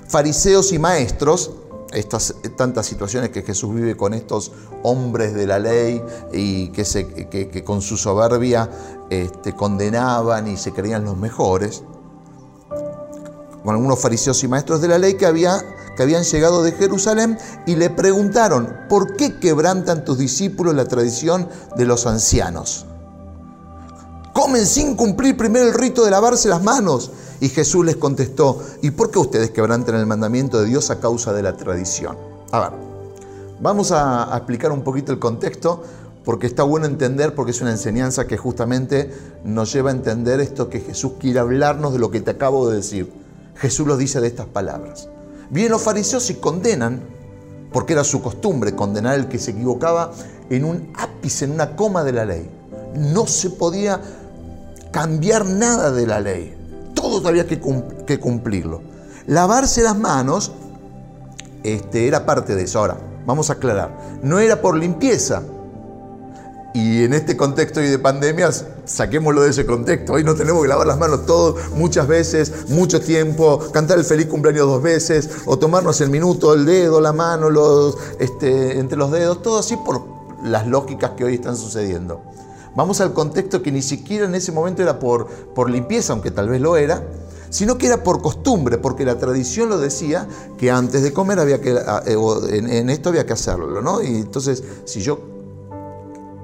fariseos 0.08 0.72
y 0.74 0.80
maestros 0.80 1.52
estas 1.94 2.36
tantas 2.56 2.86
situaciones 2.86 3.30
que 3.30 3.42
Jesús 3.42 3.74
vive 3.74 3.98
con 3.98 4.14
estos 4.14 4.52
hombres 4.84 5.34
de 5.34 5.48
la 5.48 5.60
ley 5.60 6.02
y 6.32 6.70
que, 6.70 7.64
con 7.64 7.82
su 7.82 7.98
soberbia 7.98 8.70
este, 9.10 9.56
condenaban 9.56 10.48
y 10.48 10.58
se 10.58 10.72
creían 10.72 11.06
los 11.06 11.18
mejores, 11.18 11.84
con 13.64 13.76
algunos 13.76 14.00
fariseos 14.00 14.44
y 14.44 14.48
maestros 14.48 14.82
de 14.82 14.88
la 14.88 14.98
ley 14.98 15.16
que, 15.16 15.26
había, 15.26 15.62
que 15.96 16.04
habían 16.04 16.24
llegado 16.24 16.64
de 16.64 16.72
Jerusalén 16.72 17.38
y 17.66 17.76
le 17.76 17.90
preguntaron, 17.90 18.76
¿por 18.88 19.16
qué 19.16 19.40
quebrantan 19.40 20.06
tus 20.06 20.18
discípulos 20.18 20.76
la 20.76 20.86
tradición 20.86 21.50
de 21.76 21.86
los 21.86 22.06
ancianos? 22.06 22.86
Comen 24.34 24.66
sin 24.66 24.96
cumplir 24.96 25.36
primero 25.36 25.68
el 25.68 25.74
rito 25.74 26.06
de 26.06 26.12
lavarse 26.12 26.50
las 26.50 26.64
manos 26.64 27.12
y 27.40 27.50
Jesús 27.50 27.86
les 27.86 27.96
contestó, 27.96 28.62
¿y 28.82 28.92
por 28.92 29.12
qué 29.12 29.20
ustedes 29.20 29.52
quebrantan 29.52 29.96
el 29.96 30.06
mandamiento 30.06 30.60
de 30.60 30.68
Dios 30.68 30.90
a 30.90 31.00
causa 31.00 31.34
de 31.34 31.42
la 31.42 31.56
tradición? 31.56 32.18
A 32.52 32.60
ver, 32.60 32.72
vamos 33.62 33.92
a, 33.92 34.30
explicar 34.36 34.72
un 34.72 34.84
poquito 34.84 35.12
el 35.12 35.20
contexto 35.20 35.84
porque 36.26 36.48
está 36.48 36.64
bueno 36.64 36.86
entender, 36.86 37.34
porque 37.34 37.52
es 37.52 37.62
una 37.62 37.72
enseñanza 37.72 38.28
que 38.28 38.38
justamente 38.38 39.12
nos 39.44 39.72
lleva 39.74 39.90
a 39.90 39.94
entender 39.94 40.40
esto 40.42 40.70
que 40.70 40.82
Jesús 40.82 41.14
quiere 41.20 41.40
hablarnos 41.40 41.94
de 41.94 42.00
lo 42.00 42.12
que 42.12 42.22
te 42.22 42.32
acabo 42.32 42.70
de 42.70 42.78
decir. 42.78 43.12
Jesús 43.56 43.88
lo 43.88 43.98
dice 43.98 44.22
de 44.22 44.28
estas 44.28 44.46
palabras. 44.46 45.08
Vienen 45.50 45.72
los 45.72 45.82
fariseos 45.82 46.30
y 46.30 46.36
condenan, 46.36 47.02
porque 47.72 47.94
era 47.94 48.04
su 48.04 48.22
costumbre 48.22 48.76
condenar 48.76 49.14
al 49.14 49.30
que 49.30 49.40
se 49.40 49.52
equivocaba 49.52 50.12
en 50.50 50.66
un 50.66 50.94
ápice, 50.96 51.46
en 51.46 51.52
una 51.52 51.76
coma 51.76 52.04
de 52.04 52.12
la 52.12 52.26
ley. 52.26 52.50
No 52.96 53.26
se 53.26 53.50
podía 53.50 54.02
cambiar 54.92 55.46
nada 55.46 55.92
de 55.92 56.08
la 56.08 56.20
ley 56.20 56.60
todo 57.10 57.28
había 57.28 57.46
que, 57.48 57.60
cumplirlo. 58.20 58.82
Lavarse 59.26 59.82
las 59.82 59.98
manos 59.98 60.52
este, 61.64 62.08
era 62.08 62.26
parte 62.26 62.56
de 62.56 62.64
eso. 62.64 62.80
Ahora, 62.80 62.98
vamos 63.26 63.50
a 63.50 63.54
aclarar, 63.54 64.20
no 64.22 64.40
era 64.40 64.62
por 64.62 64.78
limpieza. 64.78 65.44
Y 66.72 67.04
en 67.04 67.14
este 67.14 67.36
contexto 67.36 67.82
y 67.82 67.88
de 67.88 67.98
pandemias, 67.98 68.66
saquémoslo 68.86 69.42
de 69.42 69.50
ese 69.50 69.66
contexto. 69.66 70.14
Hoy 70.14 70.24
no 70.24 70.36
tenemos 70.36 70.62
que 70.62 70.68
lavar 70.68 70.86
las 70.86 71.00
manos 71.00 71.26
todos, 71.26 71.72
muchas 71.72 72.08
veces, 72.08 72.70
mucho 72.70 73.02
tiempo, 73.02 73.60
cantar 73.74 73.98
el 73.98 74.06
feliz 74.06 74.28
cumpleaños 74.28 74.68
dos 74.68 74.82
veces, 74.82 75.30
o 75.46 75.58
tomarnos 75.58 76.00
el 76.02 76.12
minuto, 76.12 76.54
el 76.54 76.66
dedo, 76.66 77.02
la 77.02 77.12
mano, 77.12 77.50
los, 77.50 77.98
este, 78.20 78.78
entre 78.78 79.00
los 79.00 79.12
dedos, 79.12 79.42
todo 79.42 79.60
así 79.60 79.76
por 79.78 80.04
las 80.44 80.68
lógicas 80.68 81.12
que 81.18 81.24
hoy 81.24 81.36
están 81.36 81.58
sucediendo. 81.58 82.22
Vamos 82.76 83.02
al 83.02 83.14
contexto 83.14 83.62
que 83.62 83.72
ni 83.72 83.82
siquiera 83.82 84.26
en 84.26 84.36
ese 84.36 84.52
momento 84.52 84.82
era 84.82 85.00
por, 85.00 85.28
por 85.28 85.70
limpieza, 85.70 86.14
aunque 86.14 86.32
tal 86.32 86.50
vez 86.50 86.62
lo 86.62 86.78
era, 86.78 87.04
sino 87.50 87.78
que 87.78 87.88
era 87.88 88.04
por 88.04 88.22
costumbre, 88.22 88.78
porque 88.78 89.06
la 89.06 89.18
tradición 89.18 89.70
lo 89.70 89.80
decía 89.80 90.28
que 90.58 90.70
antes 90.72 91.02
de 91.02 91.12
comer 91.12 91.40
había 91.40 91.62
que, 91.62 91.72
ah, 91.72 92.04
eh, 92.06 92.16
en, 92.52 92.90
esto 92.90 93.10
había 93.10 93.26
que 93.26 93.34
hacerlo, 93.34 93.82
¿no? 93.82 94.02
Y 94.02 94.18
entonces, 94.18 94.64
si 94.86 95.02
yo 95.02 95.20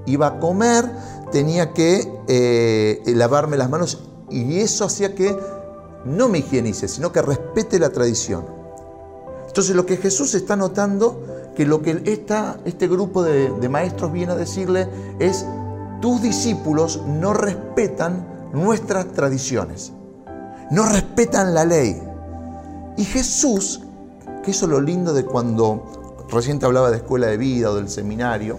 iba 0.07 0.27
a 0.27 0.39
comer, 0.39 0.89
tenía 1.31 1.73
que 1.73 2.11
eh, 2.27 3.03
lavarme 3.07 3.57
las 3.57 3.69
manos 3.69 3.99
y 4.29 4.59
eso 4.59 4.85
hacía 4.85 5.13
que 5.13 5.37
no 6.05 6.27
me 6.27 6.39
higienice, 6.39 6.87
sino 6.87 7.11
que 7.11 7.21
respete 7.21 7.79
la 7.79 7.89
tradición. 7.89 8.45
Entonces 9.47 9.75
lo 9.75 9.85
que 9.85 9.97
Jesús 9.97 10.33
está 10.33 10.55
notando, 10.55 11.51
que 11.55 11.65
lo 11.65 11.81
que 11.81 12.03
este 12.65 12.87
grupo 12.87 13.23
de 13.23 13.69
maestros 13.69 14.11
viene 14.11 14.33
a 14.33 14.35
decirle 14.35 14.89
es, 15.19 15.45
tus 16.01 16.21
discípulos 16.21 17.01
no 17.05 17.33
respetan 17.33 18.25
nuestras 18.53 19.07
tradiciones, 19.13 19.91
no 20.71 20.85
respetan 20.85 21.53
la 21.53 21.65
ley. 21.65 22.01
Y 22.97 23.03
Jesús, 23.03 23.81
que 24.43 24.51
eso 24.51 24.65
es 24.65 24.71
lo 24.71 24.81
lindo 24.81 25.13
de 25.13 25.25
cuando 25.25 26.25
recién 26.29 26.63
hablaba 26.63 26.91
de 26.91 26.97
escuela 26.97 27.27
de 27.27 27.37
vida 27.37 27.71
o 27.71 27.75
del 27.75 27.89
seminario, 27.89 28.57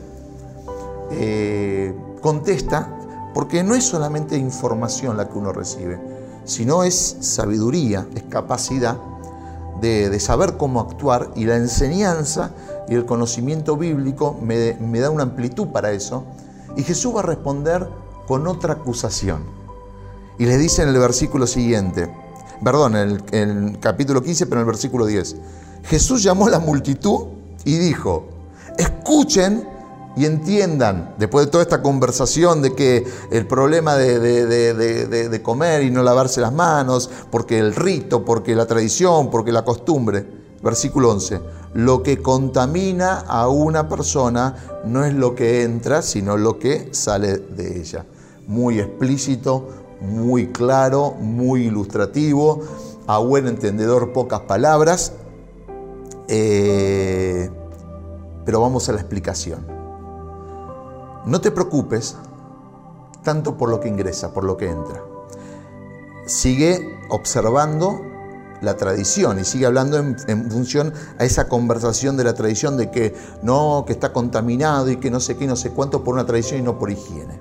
eh, 1.12 1.95
contesta, 2.21 2.93
porque 3.35 3.62
no 3.62 3.75
es 3.75 3.85
solamente 3.85 4.37
información 4.37 5.16
la 5.16 5.28
que 5.28 5.38
uno 5.38 5.52
recibe, 5.52 5.99
sino 6.45 6.85
es 6.85 7.16
sabiduría, 7.21 8.07
es 8.14 8.25
capacidad 8.25 8.97
de, 9.81 10.19
saber 10.21 10.57
cómo 10.57 10.81
actuar 10.81 11.31
y 11.35 11.45
la 11.45 11.57
enseñanza 11.57 12.50
y 12.88 12.95
el 12.95 13.05
conocimiento 13.05 13.76
bíblico 13.76 14.37
me, 14.40 15.00
da 15.00 15.11
una 15.11 15.25
amplitud 15.25 15.69
para 15.69 15.93
eso. 15.93 16.25
Y 16.76 16.83
Jesús 16.83 17.14
va 17.14 17.21
a 17.21 17.25
responder 17.25 17.88
con 18.26 18.47
otra 18.47 18.75
acusación. 18.75 19.45
Y 20.38 20.45
le 20.45 20.59
dice 20.59 20.83
en 20.83 20.90
el 20.90 20.99
versículo 20.99 21.47
siguiente, 21.47 22.12
perdón, 22.62 22.97
en 22.97 23.21
el, 23.33 23.78
capítulo 23.80 24.23
15, 24.23 24.47
pero 24.47 24.61
en 24.61 24.66
el 24.66 24.66
versículo 24.66 25.06
10, 25.06 25.37
Jesús 25.85 26.23
llamó 26.23 26.47
a 26.47 26.50
la 26.50 26.59
multitud 26.59 27.26
y 27.64 27.78
dijo, 27.78 28.28
escuchen 28.76 29.66
y 30.16 30.25
entiendan, 30.25 31.14
después 31.18 31.47
de 31.47 31.52
toda 31.52 31.62
esta 31.62 31.83
conversación 31.83 32.62
de 32.62 32.75
que 32.75 33.06
el 33.30 33.47
problema 33.47 33.97
de, 33.97 35.40
comer 35.42 35.83
y 35.83 35.90
no 35.90 36.02
lavarse 36.02 36.40
las 36.40 36.52
manos, 36.52 37.11
porque 37.30 37.59
el 37.59 37.75
rito, 37.75 38.25
porque 38.25 38.54
la 38.54 38.66
tradición, 38.66 39.30
porque 39.30 39.52
la 39.52 39.64
costumbre, 39.64 40.46
versículo 40.66 41.11
11, 41.12 41.40
lo 41.75 42.02
que 42.02 42.20
contamina 42.20 43.20
a 43.20 43.49
una 43.49 43.88
persona 43.88 44.54
no 44.85 45.04
es 45.04 45.14
lo 45.14 45.35
que 45.35 45.62
entra, 45.62 46.02
sino 46.02 46.37
lo 46.37 46.58
que 46.58 46.88
sale 46.92 47.38
de 47.38 47.80
ella. 47.80 48.04
Muy 48.46 48.80
explícito, 48.80 49.68
muy 50.00 50.49
claro, 50.49 51.12
muy 51.12 51.66
ilustrativo, 51.66 52.61
a 53.06 53.18
buen 53.18 53.46
entendedor 53.46 54.12
pocas 54.12 54.40
palabras, 54.40 55.12
eh, 56.28 57.50
pero 58.44 58.61
vamos 58.61 58.88
a 58.88 58.92
la 58.92 59.00
explicación. 59.00 59.66
No 61.25 61.40
te 61.40 61.50
preocupes 61.50 62.16
tanto 63.23 63.56
por 63.56 63.70
lo 63.70 63.80
que 63.80 63.88
ingresa, 63.88 64.32
por 64.32 64.44
lo 64.44 64.56
que 64.56 64.68
entra. 64.68 65.02
Sigue 66.26 66.99
observando 67.08 68.15
la 68.66 68.76
tradición 68.76 69.38
y 69.38 69.44
sigue 69.44 69.64
hablando 69.64 69.96
en, 69.96 70.50
función 70.50 70.92
a 71.18 71.25
esa 71.25 71.49
conversación 71.49 72.16
de 72.18 72.25
la 72.25 72.35
tradición 72.35 72.76
de 72.76 72.90
que 72.90 73.14
no, 73.42 73.85
que 73.87 73.94
está 73.94 74.12
contaminado 74.12 74.90
y 74.90 74.96
que 74.96 75.11
no 75.11 75.20
sé 75.20 75.37
qué, 75.37 75.46
no 75.46 75.56
sé 75.56 75.70
cuánto 75.70 76.04
por 76.04 76.14
una 76.14 76.26
tradición 76.26 76.61
y 76.61 76.62
no 76.62 76.78
por 76.78 76.90
higiene. 76.90 77.40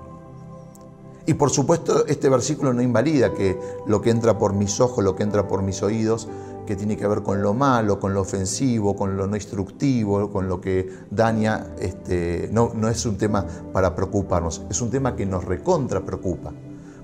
Y 1.25 1.33
por 1.33 1.49
supuesto 1.49 2.05
este 2.05 2.29
versículo 2.29 2.71
no 2.73 2.81
invalida 2.81 3.33
que 3.33 3.59
lo 3.87 4.01
que 4.01 4.11
entra 4.11 4.37
por 4.37 4.53
mis 4.53 4.79
ojos, 4.79 5.03
lo 5.03 5.15
que 5.15 5.23
entra 5.23 5.47
por 5.47 5.63
mis 5.63 5.81
oídos, 5.81 6.29
que 6.67 6.75
tiene 6.75 6.95
que 6.97 7.07
ver 7.07 7.23
con 7.23 7.41
lo 7.41 7.53
malo, 7.53 7.99
con 7.99 8.13
lo 8.13 8.21
ofensivo, 8.21 8.95
con 8.95 9.17
lo 9.17 9.27
no 9.27 9.35
instructivo, 9.35 10.31
con 10.31 10.47
lo 10.47 10.61
que 10.61 10.87
daña, 11.09 11.67
este, 11.79 12.49
no, 12.51 12.71
no 12.75 12.89
es 12.89 13.05
un 13.05 13.17
tema 13.17 13.45
para 13.73 13.95
preocuparnos, 13.95 14.61
es 14.69 14.81
un 14.81 14.91
tema 14.91 15.15
que 15.15 15.25
nos 15.25 15.43
recontra 15.43 16.05
preocupa, 16.05 16.53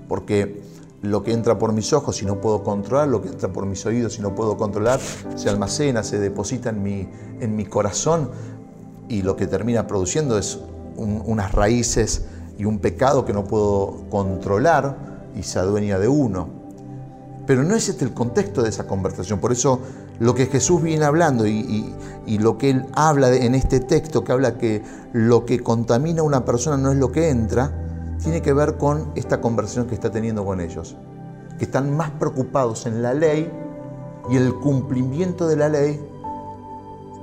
porque 0.08 0.62
lo 1.02 1.22
que 1.22 1.32
entra 1.32 1.58
por 1.58 1.72
mis 1.72 1.92
ojos 1.92 2.22
y 2.22 2.26
no 2.26 2.40
puedo 2.40 2.62
controlar, 2.62 3.08
lo 3.08 3.20
que 3.20 3.28
entra 3.28 3.52
por 3.52 3.66
mis 3.66 3.84
oídos 3.84 4.18
y 4.18 4.22
no 4.22 4.34
puedo 4.34 4.56
controlar, 4.56 5.00
se 5.34 5.48
almacena, 5.48 6.02
se 6.02 6.18
deposita 6.18 6.70
en 6.70 6.82
mi, 6.82 7.08
en 7.40 7.56
mi 7.56 7.64
corazón 7.64 8.30
y 9.08 9.22
lo 9.22 9.36
que 9.36 9.46
termina 9.46 9.86
produciendo 9.86 10.38
es 10.38 10.58
unas 10.96 11.52
raíces 11.52 12.26
y 12.56 12.64
un 12.64 12.78
pecado 12.78 13.24
que 13.24 13.32
no 13.32 13.44
puedo 13.44 14.04
controlar 14.10 14.96
y 15.36 15.42
se 15.42 15.58
adueña 15.58 15.98
de 15.98 16.08
uno. 16.08 16.48
Pero 17.46 17.64
no 17.64 17.74
es 17.74 17.88
este 17.88 18.04
el 18.04 18.14
contexto 18.14 18.62
de 18.62 18.68
esa 18.68 18.86
conversación. 18.86 19.40
Por 19.40 19.52
eso 19.52 19.80
lo 20.20 20.34
que 20.34 20.46
Jesús 20.46 20.80
viene 20.82 21.04
hablando 21.04 21.46
y, 21.46 21.92
lo 22.38 22.56
que 22.56 22.70
él 22.70 22.86
habla 22.94 23.34
en 23.34 23.54
este 23.54 23.80
texto, 23.80 24.22
que 24.22 24.32
habla 24.32 24.56
que 24.56 24.82
lo 25.12 25.44
que 25.44 25.60
contamina 25.60 26.20
a 26.20 26.24
una 26.24 26.44
persona 26.44 26.76
no 26.76 26.92
es 26.92 26.98
lo 26.98 27.10
que 27.10 27.28
entra, 27.28 27.81
tiene 28.22 28.42
que 28.42 28.52
ver 28.52 28.76
con 28.76 29.12
esta 29.14 29.40
conversación 29.40 29.86
que 29.86 29.94
está 29.94 30.10
teniendo 30.10 30.44
con 30.44 30.60
ellos. 30.60 30.96
Que 31.58 31.64
están 31.64 31.96
más 31.96 32.10
preocupados 32.10 32.86
en 32.86 33.02
la 33.02 33.14
ley 33.14 33.50
y 34.30 34.36
el 34.36 34.54
cumplimiento 34.54 35.48
de 35.48 35.56
la 35.56 35.68
ley 35.68 36.00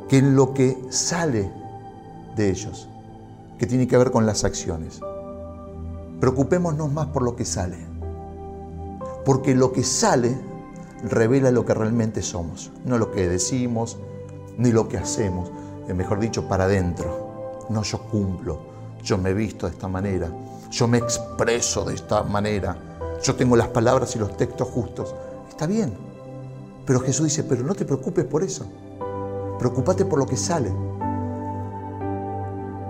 que 0.08 0.18
en 0.18 0.36
lo 0.36 0.54
que 0.54 0.78
sale 0.90 1.52
de 2.36 2.50
ellos, 2.50 2.90
que 3.58 3.66
tiene 3.66 3.88
que 3.88 3.98
ver 3.98 4.12
con 4.12 4.26
las 4.26 4.44
acciones. 4.44 5.00
Preocupémonos 6.20 6.92
más 6.92 7.08
por 7.08 7.24
lo 7.24 7.36
que 7.36 7.46
sale 7.46 7.90
porque 9.30 9.54
lo 9.54 9.72
que 9.72 9.84
sale 9.84 10.36
revela 11.04 11.52
lo 11.52 11.64
que 11.64 11.76
realmente 11.76 12.24
somos, 12.24 12.72
no 12.84 12.98
lo 12.98 13.12
que 13.12 13.28
decimos 13.28 14.00
ni 14.58 14.72
lo 14.72 14.90
que 14.90 14.98
hacemos, 14.98 15.52
eh, 15.88 15.94
mejor 15.94 16.20
dicho, 16.20 16.48
para 16.48 16.64
adentro. 16.64 17.68
No 17.70 17.84
yo 17.84 18.02
cumplo, 18.10 18.60
yo 19.04 19.20
me 19.20 19.36
visto 19.36 19.68
de 19.68 19.74
esta 19.74 19.88
manera, 19.88 20.32
yo 20.70 20.88
me 20.88 20.98
expreso 20.98 21.86
de 21.86 21.96
esta 21.96 22.24
manera, 22.24 22.78
yo 23.24 23.36
tengo 23.36 23.56
las 23.56 23.70
palabras 23.70 24.16
y 24.16 24.20
los 24.20 24.36
textos 24.38 24.68
justos. 24.68 25.14
Está 25.50 25.68
bien, 25.68 25.94
pero 26.86 27.00
Jesús 27.00 27.26
dice, 27.26 27.44
pero 27.44 27.64
no 27.64 27.76
te 27.76 27.86
preocupes 27.86 28.26
por 28.26 28.44
eso, 28.44 28.66
preocúpate 29.58 30.06
por 30.06 30.20
lo 30.20 30.26
que 30.26 30.38
sale. 30.38 30.72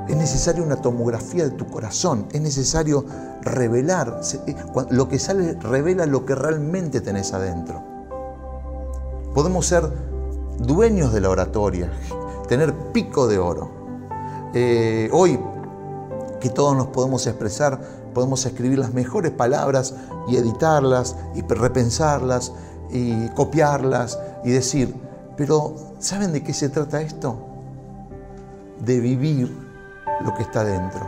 Es 0.07 0.15
necesaria 0.15 0.63
una 0.63 0.77
tomografía 0.77 1.43
de 1.43 1.51
tu 1.51 1.67
corazón, 1.67 2.27
es 2.31 2.41
necesario 2.41 3.05
revelar, 3.41 4.21
eh, 4.47 4.55
lo 4.89 5.07
que 5.07 5.19
sale 5.19 5.53
revela 5.53 6.05
lo 6.05 6.25
que 6.25 6.35
realmente 6.35 7.01
tenés 7.01 7.33
adentro. 7.33 7.83
Podemos 9.33 9.67
ser 9.67 9.89
dueños 10.57 11.13
de 11.13 11.21
la 11.21 11.29
oratoria, 11.29 11.91
tener 12.47 12.73
pico 12.91 13.27
de 13.27 13.37
oro. 13.37 13.69
Eh, 14.53 15.09
hoy 15.13 15.39
que 16.39 16.49
todos 16.49 16.75
nos 16.75 16.87
podemos 16.87 17.25
expresar, 17.27 17.79
podemos 18.13 18.45
escribir 18.45 18.79
las 18.79 18.93
mejores 18.93 19.31
palabras 19.31 19.93
y 20.27 20.37
editarlas 20.37 21.15
y 21.35 21.41
repensarlas 21.41 22.51
y 22.91 23.27
copiarlas 23.29 24.19
y 24.43 24.51
decir, 24.51 24.95
pero 25.37 25.75
¿saben 25.99 26.33
de 26.33 26.43
qué 26.43 26.53
se 26.53 26.69
trata 26.69 27.01
esto? 27.01 27.37
De 28.79 28.99
vivir 28.99 29.55
lo 30.21 30.33
que 30.33 30.43
está 30.43 30.63
dentro. 30.63 31.01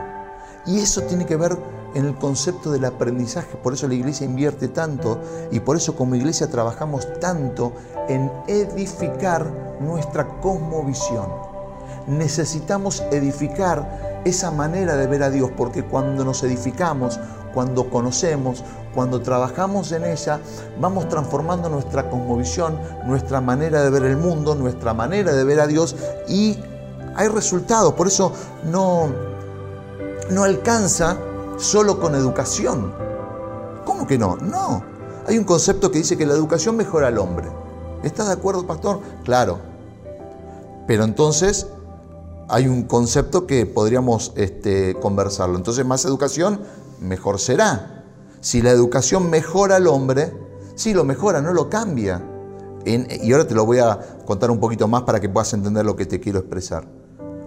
Y 0.65 0.79
eso 0.79 1.01
tiene 1.03 1.25
que 1.25 1.35
ver 1.35 1.57
en 1.95 2.05
el 2.05 2.15
concepto 2.15 2.71
del 2.71 2.85
aprendizaje. 2.85 3.57
Por 3.57 3.73
eso 3.73 3.87
la 3.87 3.95
iglesia 3.95 4.25
invierte 4.25 4.67
tanto 4.67 5.19
y 5.51 5.59
por 5.59 5.75
eso 5.75 5.95
como 5.95 6.15
iglesia 6.15 6.49
trabajamos 6.49 7.07
tanto 7.19 7.73
en 8.07 8.31
edificar 8.47 9.45
nuestra 9.81 10.27
cosmovisión. 10.39 11.27
Necesitamos 12.07 13.01
edificar 13.11 14.10
esa 14.25 14.51
manera 14.51 14.95
de 14.95 15.07
ver 15.07 15.23
a 15.23 15.29
Dios 15.29 15.49
porque 15.55 15.83
cuando 15.83 16.23
nos 16.23 16.43
edificamos, 16.43 17.19
cuando 17.53 17.89
conocemos, 17.89 18.63
cuando 18.93 19.21
trabajamos 19.21 19.91
en 19.91 20.05
ella, 20.05 20.39
vamos 20.79 21.09
transformando 21.09 21.69
nuestra 21.69 22.09
cosmovisión, 22.09 22.79
nuestra 23.05 23.41
manera 23.41 23.81
de 23.83 23.89
ver 23.89 24.03
el 24.03 24.17
mundo, 24.17 24.55
nuestra 24.55 24.93
manera 24.93 25.33
de 25.33 25.43
ver 25.43 25.59
a 25.59 25.67
Dios 25.67 25.95
y 26.27 26.57
hay 27.15 27.27
resultados, 27.27 27.93
por 27.93 28.07
eso 28.07 28.31
no, 28.65 29.09
no 30.29 30.43
alcanza 30.43 31.17
solo 31.57 31.99
con 31.99 32.15
educación. 32.15 32.93
¿Cómo 33.85 34.07
que 34.07 34.17
no? 34.17 34.37
No. 34.37 34.83
Hay 35.27 35.37
un 35.37 35.43
concepto 35.43 35.91
que 35.91 35.99
dice 35.99 36.17
que 36.17 36.25
la 36.25 36.33
educación 36.33 36.75
mejora 36.75 37.07
al 37.07 37.17
hombre. 37.17 37.47
¿Estás 38.03 38.27
de 38.27 38.33
acuerdo, 38.33 38.65
pastor? 38.65 38.99
Claro. 39.23 39.59
Pero 40.87 41.03
entonces 41.03 41.67
hay 42.51 42.67
un 42.67 42.83
concepto 42.83 43.47
que 43.47 43.65
podríamos 43.65 44.33
este, 44.35 44.95
conversarlo. 44.95 45.55
Entonces, 45.57 45.85
más 45.85 46.03
educación, 46.03 46.59
mejor 46.99 47.39
será. 47.39 48.03
Si 48.41 48.61
la 48.61 48.71
educación 48.71 49.29
mejora 49.29 49.77
al 49.77 49.87
hombre, 49.87 50.33
sí 50.75 50.93
lo 50.93 51.05
mejora, 51.05 51.41
no 51.41 51.53
lo 51.53 51.69
cambia. 51.69 52.21
y 52.85 53.31
ahora 53.31 53.47
te 53.47 53.55
lo 53.55 53.65
voy 53.65 53.79
a 53.79 53.97
contar 54.25 54.51
un 54.51 54.59
poquito 54.59 54.87
más 54.87 55.03
para 55.03 55.21
que 55.21 55.29
puedas 55.29 55.53
entender 55.53 55.85
lo 55.85 55.95
que 55.95 56.05
te 56.05 56.19
quiero 56.19 56.39
expresar. 56.39 57.00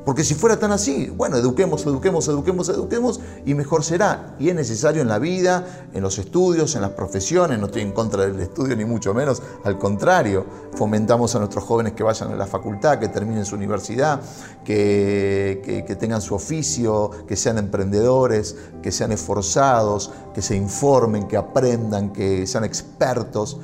Porque 0.04 0.22
si 0.22 0.34
fuera 0.34 0.58
tan 0.58 0.70
así, 0.70 1.10
bueno, 1.16 1.36
eduquemos, 1.36 1.86
eduquemos, 1.86 2.28
eduquemos, 2.28 2.68
eduquemos 2.68 3.20
y 3.46 3.54
mejor 3.54 3.84
será. 3.84 4.34
Y 4.38 4.50
es 4.50 4.54
necesario 4.54 5.00
en 5.00 5.08
la 5.08 5.18
vida, 5.18 5.86
en 5.94 6.02
los 6.02 6.18
estudios, 6.18 6.74
en 6.74 6.82
las 6.82 6.90
profesiones, 6.90 7.58
no 7.58 7.66
estoy 7.66 7.82
en 7.82 7.92
contra 7.92 8.26
del 8.26 8.38
estudio 8.40 8.76
ni 8.76 8.84
mucho 8.84 9.14
menos, 9.14 9.42
al 9.64 9.78
contrario, 9.78 10.44
fomentamos 10.74 11.34
a 11.34 11.38
nuestros 11.38 11.64
jóvenes 11.64 11.94
que 11.94 12.02
vayan 12.02 12.32
a 12.32 12.36
la 12.36 12.46
facultad, 12.46 12.98
que 12.98 13.08
terminen 13.08 13.46
su 13.46 13.54
universidad, 13.54 14.20
que, 14.64 15.84
que 15.86 15.96
tengan 15.96 16.20
su 16.20 16.34
oficio, 16.34 17.10
que 17.26 17.36
sean 17.36 17.58
emprendedores, 17.58 18.56
que 18.82 18.92
sean 18.92 19.12
esforzados, 19.12 20.10
que 20.34 20.42
se 20.42 20.56
informen, 20.56 21.28
que 21.28 21.36
aprendan, 21.36 22.12
que 22.12 22.46
sean 22.46 22.64
expertos. 22.64 23.58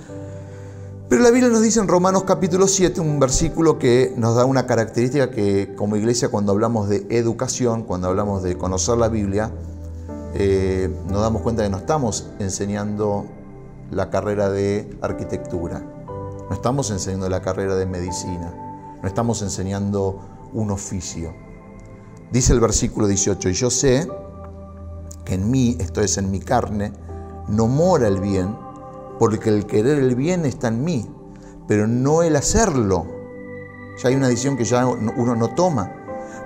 Pero 1.11 1.25
la 1.25 1.33
Biblia 1.33 1.51
nos 1.51 1.63
dice 1.63 1.81
en 1.81 1.89
Romanos 1.89 2.23
capítulo 2.23 2.69
7 2.69 3.01
un 3.01 3.19
versículo 3.19 3.81
que 3.81 4.15
nos 4.17 4.37
da 4.37 4.45
una 4.45 4.67
característica 4.67 5.29
que 5.29 5.75
como 5.75 5.97
iglesia 5.97 6.29
cuando 6.29 6.53
hablamos 6.53 6.89
de 6.89 7.05
educación, 7.11 7.83
cuando 7.83 8.07
hablamos 8.07 8.45
de 8.45 8.57
conocer 8.57 8.97
la 8.97 9.09
Biblia, 9.09 9.51
eh, 10.35 10.89
nos 11.09 11.21
damos 11.21 11.43
cuenta 11.43 11.65
que 11.65 11.69
no 11.69 11.79
estamos 11.79 12.31
enseñando 12.39 13.27
la 13.91 14.09
carrera 14.09 14.51
de 14.51 14.97
arquitectura, 15.01 15.81
no 16.49 16.55
estamos 16.55 16.93
enseñando 16.93 17.29
la 17.29 17.43
carrera 17.43 17.75
de 17.75 17.87
medicina, 17.87 18.55
no 19.03 19.09
estamos 19.09 19.43
enseñando 19.43 20.21
un 20.53 20.71
oficio. 20.71 21.35
Dice 22.31 22.53
el 22.53 22.61
versículo 22.61 23.09
18, 23.09 23.49
y 23.49 23.53
yo 23.55 23.69
sé 23.69 24.09
que 25.25 25.35
en 25.35 25.51
mí, 25.51 25.77
esto 25.81 26.03
es 26.03 26.19
en 26.19 26.31
mi 26.31 26.39
carne, 26.39 26.93
no 27.49 27.67
mora 27.67 28.07
el 28.07 28.21
bien, 28.21 28.55
porque 29.21 29.51
el 29.51 29.67
querer 29.67 29.99
el 29.99 30.15
bien 30.15 30.47
está 30.47 30.69
en 30.69 30.83
mí, 30.83 31.07
pero 31.69 31.87
no 31.87 32.23
el 32.23 32.37
hacerlo. 32.37 33.05
Ya 34.03 34.09
hay 34.09 34.15
una 34.17 34.29
decisión 34.29 34.57
que 34.57 34.65
ya 34.65 34.87
uno 34.87 35.37
no 35.37 35.55
toma, 35.55 35.93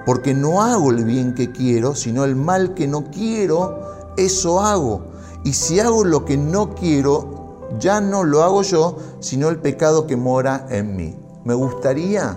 porque 0.05 0.35
no 0.35 0.61
hago 0.61 0.91
el 0.91 1.05
bien 1.05 1.37
que 1.37 1.53
quiero, 1.53 1.95
sino 1.95 2.25
el 2.25 2.35
mal 2.35 2.75
que 2.75 2.89
no 2.89 3.13
quiero, 3.13 4.13
eso 4.17 4.61
hago. 4.61 5.07
Y 5.45 5.53
si 5.53 5.79
hago 5.79 6.03
lo 6.03 6.25
que 6.25 6.37
no 6.37 6.75
quiero, 6.75 7.69
ya 7.79 8.01
no 8.01 8.25
lo 8.25 8.43
hago 8.43 8.63
yo, 8.63 8.99
sino 9.21 9.51
el 9.51 9.61
pecado 9.61 10.09
que 10.09 10.17
mora 10.17 10.67
en 10.69 10.97
mí. 10.97 11.17
Me 11.45 11.55
gustaría 11.55 12.37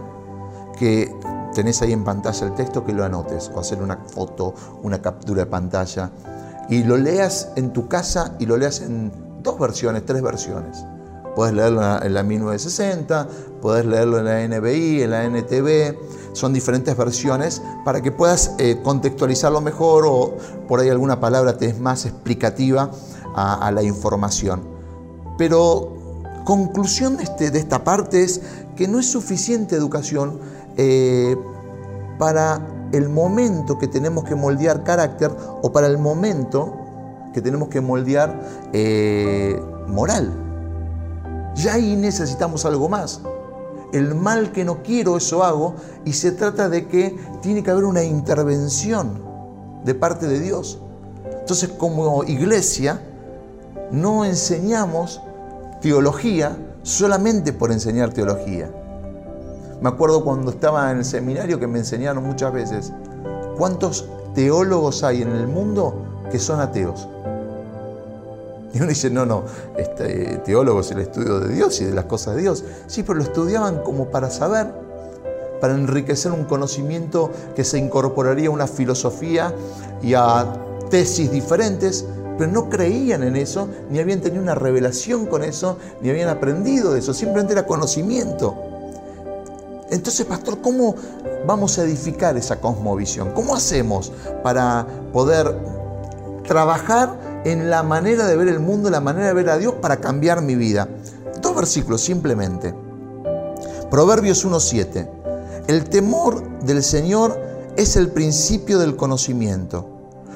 que 0.77 1.15
tenés 1.55 1.81
ahí 1.81 1.93
en 1.93 2.03
pantalla 2.03 2.45
el 2.45 2.53
texto, 2.53 2.85
que 2.85 2.93
lo 2.93 3.03
anotes, 3.03 3.51
o 3.55 3.59
hacer 3.59 3.81
una 3.81 3.97
foto, 4.13 4.53
una 4.83 5.01
captura 5.01 5.45
de 5.45 5.49
pantalla, 5.49 6.11
y 6.69 6.83
lo 6.83 6.95
leas 6.95 7.49
en 7.55 7.73
tu 7.73 7.87
casa 7.87 8.35
y 8.37 8.45
lo 8.45 8.55
leas 8.55 8.81
en 8.81 9.26
dos 9.47 9.57
versiones, 9.57 10.05
tres 10.05 10.21
versiones. 10.21 10.85
Puedes 11.35 11.53
leerlo 11.53 12.01
en 12.01 12.13
la 12.13 12.23
1960, 12.23 13.27
puedes 13.61 13.85
leerlo 13.85 14.19
en 14.19 14.25
la 14.25 14.47
NBI, 14.47 15.03
en 15.03 15.11
la 15.11 15.23
NTV, 15.23 15.95
son 16.33 16.51
diferentes 16.51 16.97
versiones 16.97 17.61
para 17.85 18.01
que 18.01 18.11
puedas 18.11 18.55
eh, 18.57 18.79
contextualizarlo 18.83 19.61
mejor 19.61 20.05
o 20.07 20.35
por 20.67 20.79
ahí 20.79 20.89
alguna 20.89 21.19
palabra 21.19 21.57
te 21.57 21.67
es 21.67 21.79
más 21.79 22.05
explicativa 22.05 22.91
a, 23.35 23.71
la 23.71 23.83
información. 23.83 24.67
Pero 25.37 25.95
conclusión 26.43 27.17
de, 27.17 27.23
este, 27.23 27.51
de, 27.51 27.59
esta 27.59 27.83
parte 27.83 28.23
es 28.23 28.41
que 28.75 28.87
no 28.87 28.99
es 28.99 29.09
suficiente 29.09 29.75
educación 29.75 30.39
eh, 30.75 31.37
para 32.17 32.67
el 32.93 33.09
momento 33.09 33.77
que 33.77 33.87
tenemos 33.87 34.23
que 34.23 34.33
moldear 34.33 34.83
carácter 34.83 35.31
o 35.61 35.71
para 35.71 35.85
el 35.85 35.99
momento 35.99 36.86
que 37.37 37.41
tenemos 37.43 37.69
que 37.69 37.81
moldear 37.81 38.33
eh, 38.73 39.61
moral. 39.87 40.33
Ya 41.53 41.75
ahí 41.75 41.95
necesitamos 41.95 42.65
algo 42.65 42.89
más. 42.89 43.21
El 43.93 44.15
mal 44.15 44.51
que 44.51 44.65
no 44.65 44.81
quiero, 44.81 45.17
eso 45.17 45.43
hago, 45.43 45.75
y 46.03 46.13
se 46.13 46.31
trata 46.31 46.67
de 46.67 46.87
que 46.87 47.15
tiene 47.43 47.61
que 47.61 47.69
haber 47.69 47.83
una 47.83 48.01
intervención 48.01 49.21
de 49.85 49.93
parte 49.93 50.25
de 50.25 50.39
Dios. 50.39 50.81
Entonces, 51.41 51.69
como 51.77 52.23
iglesia, 52.23 53.03
no 53.91 54.25
enseñamos 54.25 55.21
teología 55.79 56.57
solamente 56.81 57.53
por 57.53 57.71
enseñar 57.71 58.13
teología. 58.13 58.71
Me 59.79 59.89
acuerdo 59.89 60.23
cuando 60.23 60.49
estaba 60.49 60.89
en 60.89 60.97
el 60.97 61.05
seminario 61.05 61.59
que 61.59 61.67
me 61.67 61.77
enseñaron 61.77 62.23
muchas 62.23 62.51
veces, 62.51 62.91
¿cuántos 63.59 64.09
teólogos 64.33 65.03
hay 65.03 65.21
en 65.21 65.29
el 65.29 65.47
mundo 65.47 66.25
que 66.31 66.39
son 66.39 66.61
ateos? 66.61 67.07
Y 68.77 68.79
uno 68.79 68.89
dice, 68.89 69.09
no, 69.09 69.25
no, 69.25 69.43
este, 69.75 70.37
teólogo 70.45 70.81
es 70.81 70.91
el 70.91 70.99
estudio 70.99 71.39
de 71.39 71.55
Dios 71.55 71.81
y 71.81 71.85
de 71.85 71.95
las 71.95 72.05
cosas 72.05 72.35
de 72.35 72.43
Dios. 72.43 72.63
Sí, 72.85 73.01
pero 73.01 73.15
lo 73.15 73.23
estudiaban 73.23 73.81
como 73.81 74.11
para 74.11 74.29
saber, 74.29 74.67
para 75.59 75.73
enriquecer 75.73 76.31
un 76.31 76.45
conocimiento 76.45 77.31
que 77.55 77.63
se 77.63 77.79
incorporaría 77.79 78.49
a 78.49 78.51
una 78.51 78.67
filosofía 78.67 79.51
y 80.03 80.13
a 80.13 80.45
tesis 80.91 81.31
diferentes, 81.31 82.05
pero 82.37 82.51
no 82.51 82.69
creían 82.69 83.23
en 83.23 83.35
eso, 83.35 83.67
ni 83.89 83.97
habían 83.97 84.21
tenido 84.21 84.43
una 84.43 84.53
revelación 84.53 85.25
con 85.25 85.43
eso, 85.43 85.79
ni 86.01 86.11
habían 86.11 86.29
aprendido 86.29 86.93
de 86.93 86.99
eso, 86.99 87.15
simplemente 87.15 87.53
era 87.53 87.65
conocimiento. 87.65 88.55
Entonces, 89.89 90.23
pastor, 90.27 90.61
¿cómo 90.61 90.93
vamos 91.47 91.79
a 91.79 91.83
edificar 91.83 92.37
esa 92.37 92.61
cosmovisión? 92.61 93.31
¿Cómo 93.31 93.55
hacemos 93.55 94.11
para 94.43 94.85
poder 95.11 95.57
trabajar 96.43 97.26
en 97.51 97.69
la 97.69 97.81
manera 97.81 98.27
de 98.27 98.35
ver 98.35 98.49
el 98.49 98.59
mundo, 98.59 98.89
la 98.89 98.99
manera 98.99 99.27
de 99.27 99.33
ver 99.33 99.49
a 99.49 99.57
Dios 99.57 99.75
para 99.81 100.01
cambiar 100.01 100.41
mi 100.41 100.55
vida. 100.55 100.89
Dos 101.41 101.55
versículos 101.55 102.01
simplemente. 102.01 102.75
Proverbios 103.89 104.45
1.7. 104.45 105.09
El 105.67 105.85
temor 105.85 106.59
del 106.59 106.83
Señor 106.83 107.39
es 107.77 107.95
el 107.95 108.09
principio 108.09 108.79
del 108.79 108.97
conocimiento. 108.97 109.87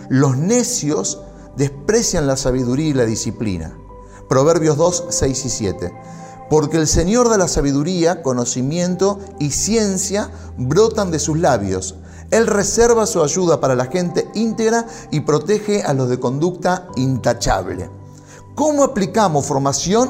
Los 0.07 0.37
necios 0.37 1.21
desprecian 1.57 2.27
la 2.27 2.37
sabiduría 2.37 2.87
y 2.87 2.93
la 2.93 3.05
disciplina. 3.05 3.77
Proverbios 4.29 4.77
2, 4.77 5.07
6 5.09 5.45
y 5.45 5.49
7. 5.49 5.93
Porque 6.49 6.77
el 6.77 6.87
Señor 6.87 7.27
de 7.29 7.37
la 7.37 7.49
sabiduría, 7.49 8.21
conocimiento 8.21 9.19
y 9.37 9.51
ciencia 9.51 10.29
brotan 10.57 11.11
de 11.11 11.19
sus 11.19 11.37
labios. 11.37 11.95
Él 12.31 12.47
reserva 12.47 13.05
su 13.05 13.21
ayuda 13.21 13.59
para 13.59 13.75
la 13.75 13.85
gente 13.85 14.29
íntegra 14.33 14.87
y 15.11 15.21
protege 15.21 15.83
a 15.83 15.93
los 15.93 16.09
de 16.09 16.19
conducta 16.19 16.87
intachable. 16.95 17.89
¿Cómo 18.55 18.83
aplicamos 18.83 19.45
formación? 19.45 20.09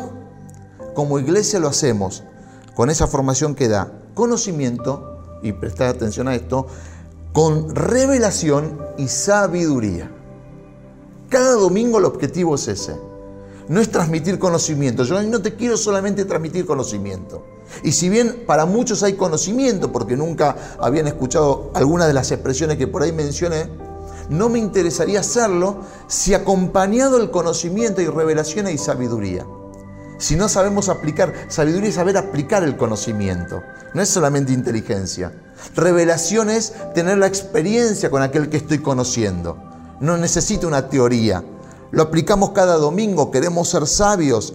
Como 0.94 1.20
iglesia 1.20 1.60
lo 1.60 1.68
hacemos 1.68 2.24
con 2.76 2.90
esa 2.90 3.08
formación 3.08 3.56
que 3.56 3.68
da 3.68 3.92
conocimiento, 4.14 5.08
y 5.44 5.54
prestar 5.54 5.88
atención 5.88 6.28
a 6.28 6.36
esto, 6.36 6.68
con 7.34 7.74
revelación 7.76 8.80
y 8.98 9.08
sabiduría. 9.08 10.12
Cada 11.30 11.54
domingo 11.54 11.98
el 11.98 12.06
objetivo 12.06 12.56
es 12.56 12.68
ese. 12.68 12.96
No 13.68 13.80
es 13.80 13.90
transmitir 13.90 14.40
conocimiento. 14.40 15.04
Yo 15.04 15.22
no 15.24 15.42
te 15.42 15.56
quiero 15.56 15.78
solamente 15.78 16.26
transmitir 16.26 16.66
conocimiento. 16.66 17.46
Y 17.84 17.92
si 17.94 18.10
bien 18.10 18.44
para 18.46 18.66
muchos 18.66 19.04
hay 19.04 19.14
conocimiento, 19.14 19.92
porque 19.92 20.18
nunca 20.18 20.56
habían 20.80 21.08
escuchado 21.08 21.72
algunas 21.74 22.08
de 22.08 22.14
las 22.14 22.32
expresiones 22.32 22.78
que 22.78 22.88
por 22.88 23.04
ahí 23.04 23.12
mencioné, 23.12 23.70
no 24.30 24.50
me 24.50 24.60
interesaría 24.60 25.20
hacerlo 25.20 25.82
si 26.08 26.34
acompañado 26.34 27.18
el 27.18 27.32
conocimiento 27.32 28.02
y 28.02 28.08
revelación 28.08 28.70
y 28.70 28.78
sabiduría. 28.78 29.46
Si 30.18 30.36
no 30.36 30.48
sabemos 30.48 30.88
aplicar, 30.88 31.34
sabiduría 31.50 31.90
es 31.90 31.96
saber 31.96 32.16
aplicar 32.16 32.64
el 32.64 32.78
conocimiento, 32.78 33.64
no 33.94 34.02
es 34.02 34.10
solamente 34.10 34.54
inteligencia. 34.54 35.34
Revelación 35.76 36.50
es 36.50 36.74
tener 36.94 37.18
la 37.18 37.28
experiencia 37.28 38.10
con 38.12 38.22
aquel 38.22 38.50
que 38.50 38.58
estoy 38.58 38.80
conociendo. 38.80 39.58
No 40.00 40.18
necesito 40.18 40.68
una 40.68 40.90
teoría. 40.90 41.44
Lo 41.92 42.04
aplicamos 42.04 42.52
cada 42.52 42.78
domingo, 42.78 43.32
queremos 43.32 43.70
ser 43.70 43.86
sabios, 43.86 44.54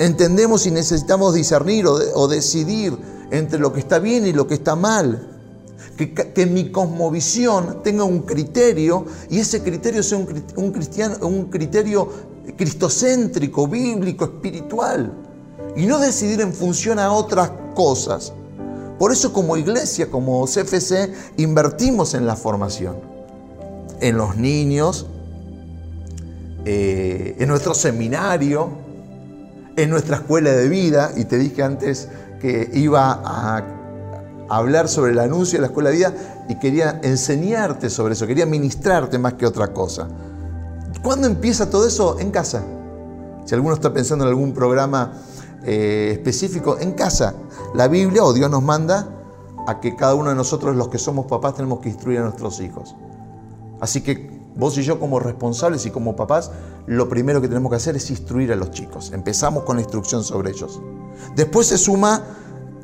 Entendemos 0.00 0.66
y 0.66 0.70
necesitamos 0.70 1.34
discernir 1.34 1.86
o, 1.86 2.26
decidir 2.26 2.96
entre 3.30 3.58
lo 3.58 3.70
que 3.74 3.80
está 3.80 3.98
bien 3.98 4.26
y 4.26 4.32
lo 4.32 4.46
que 4.46 4.54
está 4.54 4.74
mal. 4.74 5.26
Que, 5.98 6.46
mi 6.46 6.72
cosmovisión 6.72 7.82
tenga 7.82 8.04
un 8.04 8.20
criterio 8.20 9.04
y 9.28 9.40
ese 9.40 9.62
criterio 9.62 10.02
sea 10.02 10.16
un, 10.56 10.72
cristiano, 10.72 11.16
un 11.26 11.50
criterio 11.50 12.08
cristocéntrico, 12.56 13.68
bíblico, 13.68 14.24
espiritual. 14.24 15.12
Y 15.76 15.84
no 15.84 15.98
decidir 15.98 16.40
en 16.40 16.54
función 16.54 16.98
a 16.98 17.12
otras 17.12 17.52
cosas. 17.74 18.32
Por 18.98 19.12
eso 19.12 19.34
como 19.34 19.58
iglesia, 19.58 20.10
como 20.10 20.46
CFC, 20.46 21.12
invertimos 21.36 22.14
en 22.14 22.26
la 22.26 22.36
formación. 22.36 22.96
En 24.00 24.16
los 24.16 24.36
niños, 24.36 25.08
eh, 26.64 27.36
en 27.38 27.48
nuestro 27.48 27.74
seminario, 27.74 28.70
en 29.76 29.90
nuestra 29.90 30.16
escuela 30.16 30.50
de 30.50 30.68
vida, 30.68 31.12
y 31.16 31.24
te 31.24 31.38
dije 31.38 31.62
antes 31.62 32.08
que 32.40 32.70
iba 32.72 33.20
a 33.24 33.64
hablar 34.48 34.88
sobre 34.88 35.12
el 35.12 35.18
anuncio 35.18 35.58
de 35.58 35.60
la 35.60 35.66
escuela 35.68 35.90
de 35.90 35.96
vida 35.96 36.14
y 36.48 36.58
quería 36.58 37.00
enseñarte 37.02 37.88
sobre 37.88 38.14
eso, 38.14 38.26
quería 38.26 38.46
ministrarte 38.46 39.18
más 39.18 39.34
que 39.34 39.46
otra 39.46 39.72
cosa. 39.72 40.08
¿Cuándo 41.02 41.26
empieza 41.26 41.70
todo 41.70 41.86
eso? 41.86 42.18
En 42.18 42.30
casa. 42.30 42.62
Si 43.44 43.54
alguno 43.54 43.74
está 43.74 43.92
pensando 43.92 44.24
en 44.24 44.30
algún 44.30 44.52
programa 44.52 45.12
eh, 45.62 46.10
específico, 46.12 46.78
en 46.80 46.92
casa. 46.92 47.34
La 47.74 47.86
Biblia 47.86 48.24
o 48.24 48.32
Dios 48.32 48.50
nos 48.50 48.62
manda 48.62 49.08
a 49.66 49.78
que 49.80 49.94
cada 49.94 50.14
uno 50.14 50.30
de 50.30 50.34
nosotros, 50.34 50.74
los 50.74 50.88
que 50.88 50.98
somos 50.98 51.26
papás, 51.26 51.54
tenemos 51.54 51.80
que 51.80 51.90
instruir 51.90 52.18
a 52.18 52.22
nuestros 52.22 52.60
hijos. 52.60 52.96
Así 53.78 54.00
que 54.00 54.39
Vos 54.60 54.76
y 54.76 54.82
yo 54.82 55.00
como 55.00 55.18
responsables 55.18 55.86
y 55.86 55.90
como 55.90 56.14
papás, 56.14 56.50
lo 56.86 57.08
primero 57.08 57.40
que 57.40 57.48
tenemos 57.48 57.70
que 57.70 57.76
hacer 57.76 57.96
es 57.96 58.10
instruir 58.10 58.52
a 58.52 58.56
los 58.56 58.70
chicos. 58.70 59.10
Empezamos 59.12 59.64
con 59.64 59.76
la 59.76 59.82
instrucción 59.82 60.22
sobre 60.22 60.50
ellos. 60.50 60.82
Después 61.34 61.66
se 61.66 61.78
suma 61.78 62.22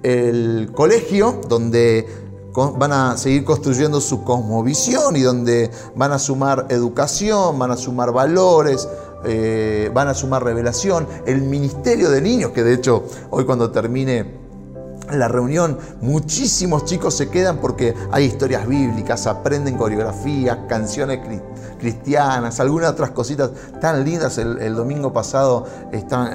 el 0.03 0.73
colegio, 0.75 1.43
donde 1.49 2.07
van 2.55 2.93
a 2.93 3.19
seguir 3.19 3.45
construyendo 3.45 4.01
su 4.01 4.25
cosmovisión 4.25 5.17
y 5.17 5.21
donde 5.21 5.71
van 5.95 6.13
a 6.13 6.19
sumar 6.19 6.67
educación, 6.71 7.59
van 7.59 7.73
a 7.73 7.77
sumar 7.77 8.11
valores, 8.11 8.89
eh, 9.27 9.91
van 9.93 10.09
a 10.09 10.15
sumar 10.15 10.45
revelación, 10.45 11.07
el 11.27 11.43
Ministerio 11.43 12.09
de 12.09 12.23
Niños, 12.23 12.53
que 12.53 12.63
de 12.63 12.73
hecho 12.73 13.05
hoy 13.29 13.45
cuando 13.45 13.71
termine 13.71 14.46
la 15.13 15.29
reunión 15.29 15.79
muchísimos 16.01 16.85
chicos 16.85 17.15
se 17.15 17.29
quedan 17.29 17.59
porque 17.59 17.95
hay 18.11 18.25
historias 18.25 18.67
bíblicas, 18.67 19.27
aprenden 19.27 19.77
coreografías, 19.77 20.59
canciones 20.69 21.21
cristianas, 21.79 22.59
algunas 22.61 22.91
otras 22.91 23.11
cositas 23.11 23.51
tan 23.81 24.05
lindas. 24.05 24.39
El, 24.39 24.75
domingo 24.75 25.13
pasado, 25.13 25.65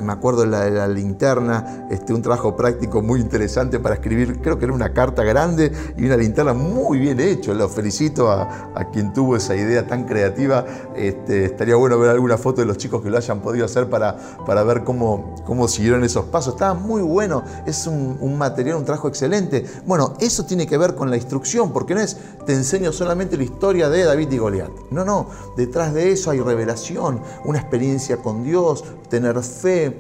me 0.01 0.12
acuerdo 0.12 0.41
de 0.41 0.47
la, 0.47 0.69
la, 0.69 0.88
linterna, 0.88 1.88
este, 1.89 2.13
un 2.13 2.21
trabajo 2.21 2.55
práctico 2.55 3.01
muy 3.01 3.19
interesante 3.19 3.79
para 3.79 3.95
escribir, 3.95 4.41
creo 4.41 4.57
que 4.57 4.65
era 4.65 4.73
una 4.73 4.93
carta 4.93 5.23
grande 5.23 5.71
y 5.97 6.05
una 6.05 6.17
linterna 6.17 6.53
muy 6.53 6.97
bien 6.99 7.19
hecho. 7.19 7.53
Lo 7.53 7.69
felicito 7.69 8.31
a, 8.31 8.69
quien 8.91 9.13
tuvo 9.13 9.36
esa 9.36 9.55
idea 9.55 9.86
tan 9.88 10.05
creativa. 10.05 10.65
Este, 10.95 11.45
estaría 11.45 11.75
bueno 11.75 11.97
ver 11.99 12.10
alguna 12.10 12.38
foto 12.38 12.62
de 12.62 12.67
los 12.67 12.77
chicos 12.77 13.01
que 13.01 13.10
lo 13.10 13.17
hayan 13.17 13.41
podido 13.41 13.65
hacer 13.65 13.89
para, 13.89 14.17
para 14.45 14.63
ver 14.63 14.84
cómo, 14.84 15.36
cómo 15.45 15.67
siguieron 15.67 16.03
esos 16.03 16.25
pasos. 16.25 16.55
Estaba 16.55 16.73
muy 16.73 17.01
bueno, 17.01 17.43
es 17.65 17.88
un, 17.88 18.17
un 18.19 18.38
material, 18.38 18.61
un 18.76 18.86
trabajo 18.86 19.08
excelente. 19.08 19.65
Bueno, 19.86 20.13
eso 20.19 20.45
tiene 20.45 20.67
que 20.67 20.78
ver 20.78 20.95
con 20.95 21.10
la 21.10 21.17
instrucción, 21.17 21.71
porque 21.71 21.95
no 21.95 22.02
es 22.02 22.17
te 22.45 22.54
enseño 22.54 22.91
solamente 22.91 23.38
la 23.38 23.43
historia 23.43 23.89
de 23.89 24.04
David 24.04 24.32
y 24.32 24.38
Goliat. 24.38 24.71
No, 24.91 25.06
no, 25.06 25.28
detrás 25.58 25.93
de 25.93 26.12
eso 26.12 26.32
hay 26.32 26.39
revelación, 26.39 27.21
una 27.45 27.60
experiencia 27.60 28.17
con 28.17 28.43
Dios, 28.43 28.84
tener 29.10 29.41
fe, 29.43 29.97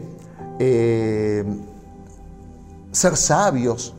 eh, 0.59 1.43
ser 2.91 3.17
sabios. 3.17 3.93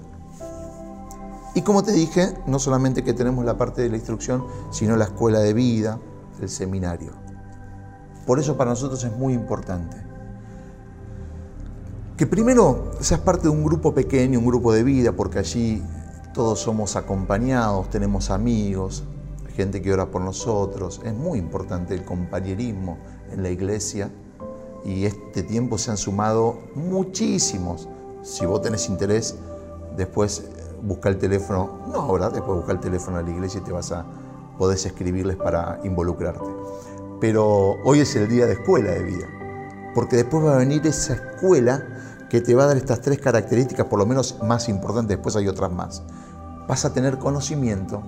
Y 1.54 1.62
como 1.62 1.82
te 1.82 1.92
dije, 1.92 2.34
no 2.46 2.58
solamente 2.58 3.04
que 3.04 3.12
tenemos 3.12 3.44
la 3.44 3.58
parte 3.58 3.82
de 3.82 3.90
la 3.90 3.96
instrucción, 3.96 4.46
sino 4.70 4.96
la 4.96 5.04
escuela 5.04 5.40
de 5.40 5.52
vida, 5.52 5.98
el 6.40 6.48
seminario. 6.48 7.12
Por 8.26 8.38
eso 8.38 8.56
para 8.56 8.70
nosotros 8.70 9.02
es 9.04 9.12
muy 9.12 9.34
importante. 9.34 10.11
Que 12.22 12.28
primero 12.28 12.92
seas 13.00 13.18
parte 13.18 13.42
de 13.42 13.48
un 13.48 13.64
grupo 13.64 13.92
pequeño, 13.92 14.38
un 14.38 14.46
grupo 14.46 14.72
de 14.72 14.84
vida, 14.84 15.10
porque 15.10 15.40
allí 15.40 15.82
todos 16.32 16.60
somos 16.60 16.94
acompañados, 16.94 17.90
tenemos 17.90 18.30
amigos, 18.30 19.02
gente 19.56 19.82
que 19.82 19.92
ora 19.92 20.06
por 20.06 20.22
nosotros. 20.22 21.00
Es 21.04 21.12
muy 21.14 21.40
importante 21.40 21.94
el 21.94 22.04
compañerismo 22.04 22.96
en 23.32 23.42
la 23.42 23.50
iglesia 23.50 24.08
y 24.84 25.04
este 25.04 25.42
tiempo 25.42 25.78
se 25.78 25.90
han 25.90 25.96
sumado 25.96 26.60
muchísimos. 26.76 27.88
Si 28.22 28.46
vos 28.46 28.62
tenés 28.62 28.88
interés, 28.88 29.34
después 29.96 30.44
busca 30.80 31.08
el 31.08 31.18
teléfono, 31.18 31.80
no 31.88 32.02
ahora, 32.02 32.30
después 32.30 32.56
busca 32.56 32.70
el 32.70 32.78
teléfono 32.78 33.16
a 33.16 33.22
la 33.22 33.30
iglesia 33.30 33.60
y 33.60 33.64
te 33.64 33.72
vas 33.72 33.90
a, 33.90 34.06
podés 34.58 34.86
escribirles 34.86 35.38
para 35.38 35.80
involucrarte. 35.82 36.46
Pero 37.20 37.78
hoy 37.82 37.98
es 37.98 38.14
el 38.14 38.28
día 38.28 38.46
de 38.46 38.52
escuela 38.52 38.92
de 38.92 39.02
vida, 39.02 39.26
porque 39.92 40.14
después 40.14 40.44
va 40.44 40.54
a 40.54 40.58
venir 40.58 40.86
esa 40.86 41.14
escuela 41.14 41.91
que 42.32 42.40
te 42.40 42.54
va 42.54 42.64
a 42.64 42.68
dar 42.68 42.78
estas 42.78 43.02
tres 43.02 43.18
características, 43.18 43.84
por 43.88 43.98
lo 43.98 44.06
menos 44.06 44.38
más 44.42 44.70
importantes, 44.70 45.18
después 45.18 45.36
hay 45.36 45.48
otras 45.48 45.70
más. 45.70 46.02
Vas 46.66 46.86
a 46.86 46.94
tener 46.94 47.18
conocimiento, 47.18 48.02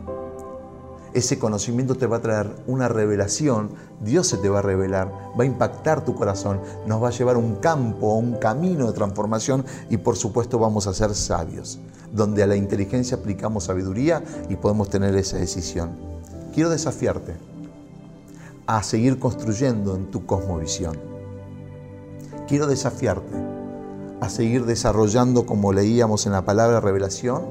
ese 1.12 1.38
conocimiento 1.38 1.94
te 1.94 2.06
va 2.06 2.16
a 2.16 2.20
traer 2.22 2.50
una 2.66 2.88
revelación, 2.88 3.72
Dios 4.00 4.26
se 4.26 4.38
te 4.38 4.48
va 4.48 4.60
a 4.60 4.62
revelar, 4.62 5.12
va 5.38 5.44
a 5.44 5.46
impactar 5.46 6.06
tu 6.06 6.14
corazón, 6.14 6.62
nos 6.86 7.02
va 7.02 7.08
a 7.08 7.10
llevar 7.10 7.36
a 7.36 7.38
un 7.38 7.56
campo, 7.56 8.12
a 8.12 8.16
un 8.16 8.36
camino 8.36 8.86
de 8.86 8.94
transformación 8.94 9.62
y 9.90 9.98
por 9.98 10.16
supuesto 10.16 10.58
vamos 10.58 10.86
a 10.86 10.94
ser 10.94 11.14
sabios, 11.14 11.78
donde 12.10 12.42
a 12.42 12.46
la 12.46 12.56
inteligencia 12.56 13.18
aplicamos 13.18 13.64
sabiduría 13.64 14.24
y 14.48 14.56
podemos 14.56 14.88
tener 14.88 15.14
esa 15.16 15.36
decisión. 15.36 15.90
Quiero 16.54 16.70
desafiarte 16.70 17.34
a 18.66 18.82
seguir 18.82 19.18
construyendo 19.18 19.94
en 19.94 20.10
tu 20.10 20.24
cosmovisión. 20.24 20.96
Quiero 22.48 22.66
desafiarte 22.66 23.53
a 24.20 24.28
seguir 24.28 24.64
desarrollando, 24.64 25.46
como 25.46 25.72
leíamos 25.72 26.26
en 26.26 26.32
la 26.32 26.44
palabra 26.44 26.80
revelación, 26.80 27.44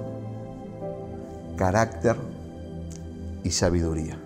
carácter, 1.57 2.15
y 3.43 3.51
sabiduría. 3.51 4.22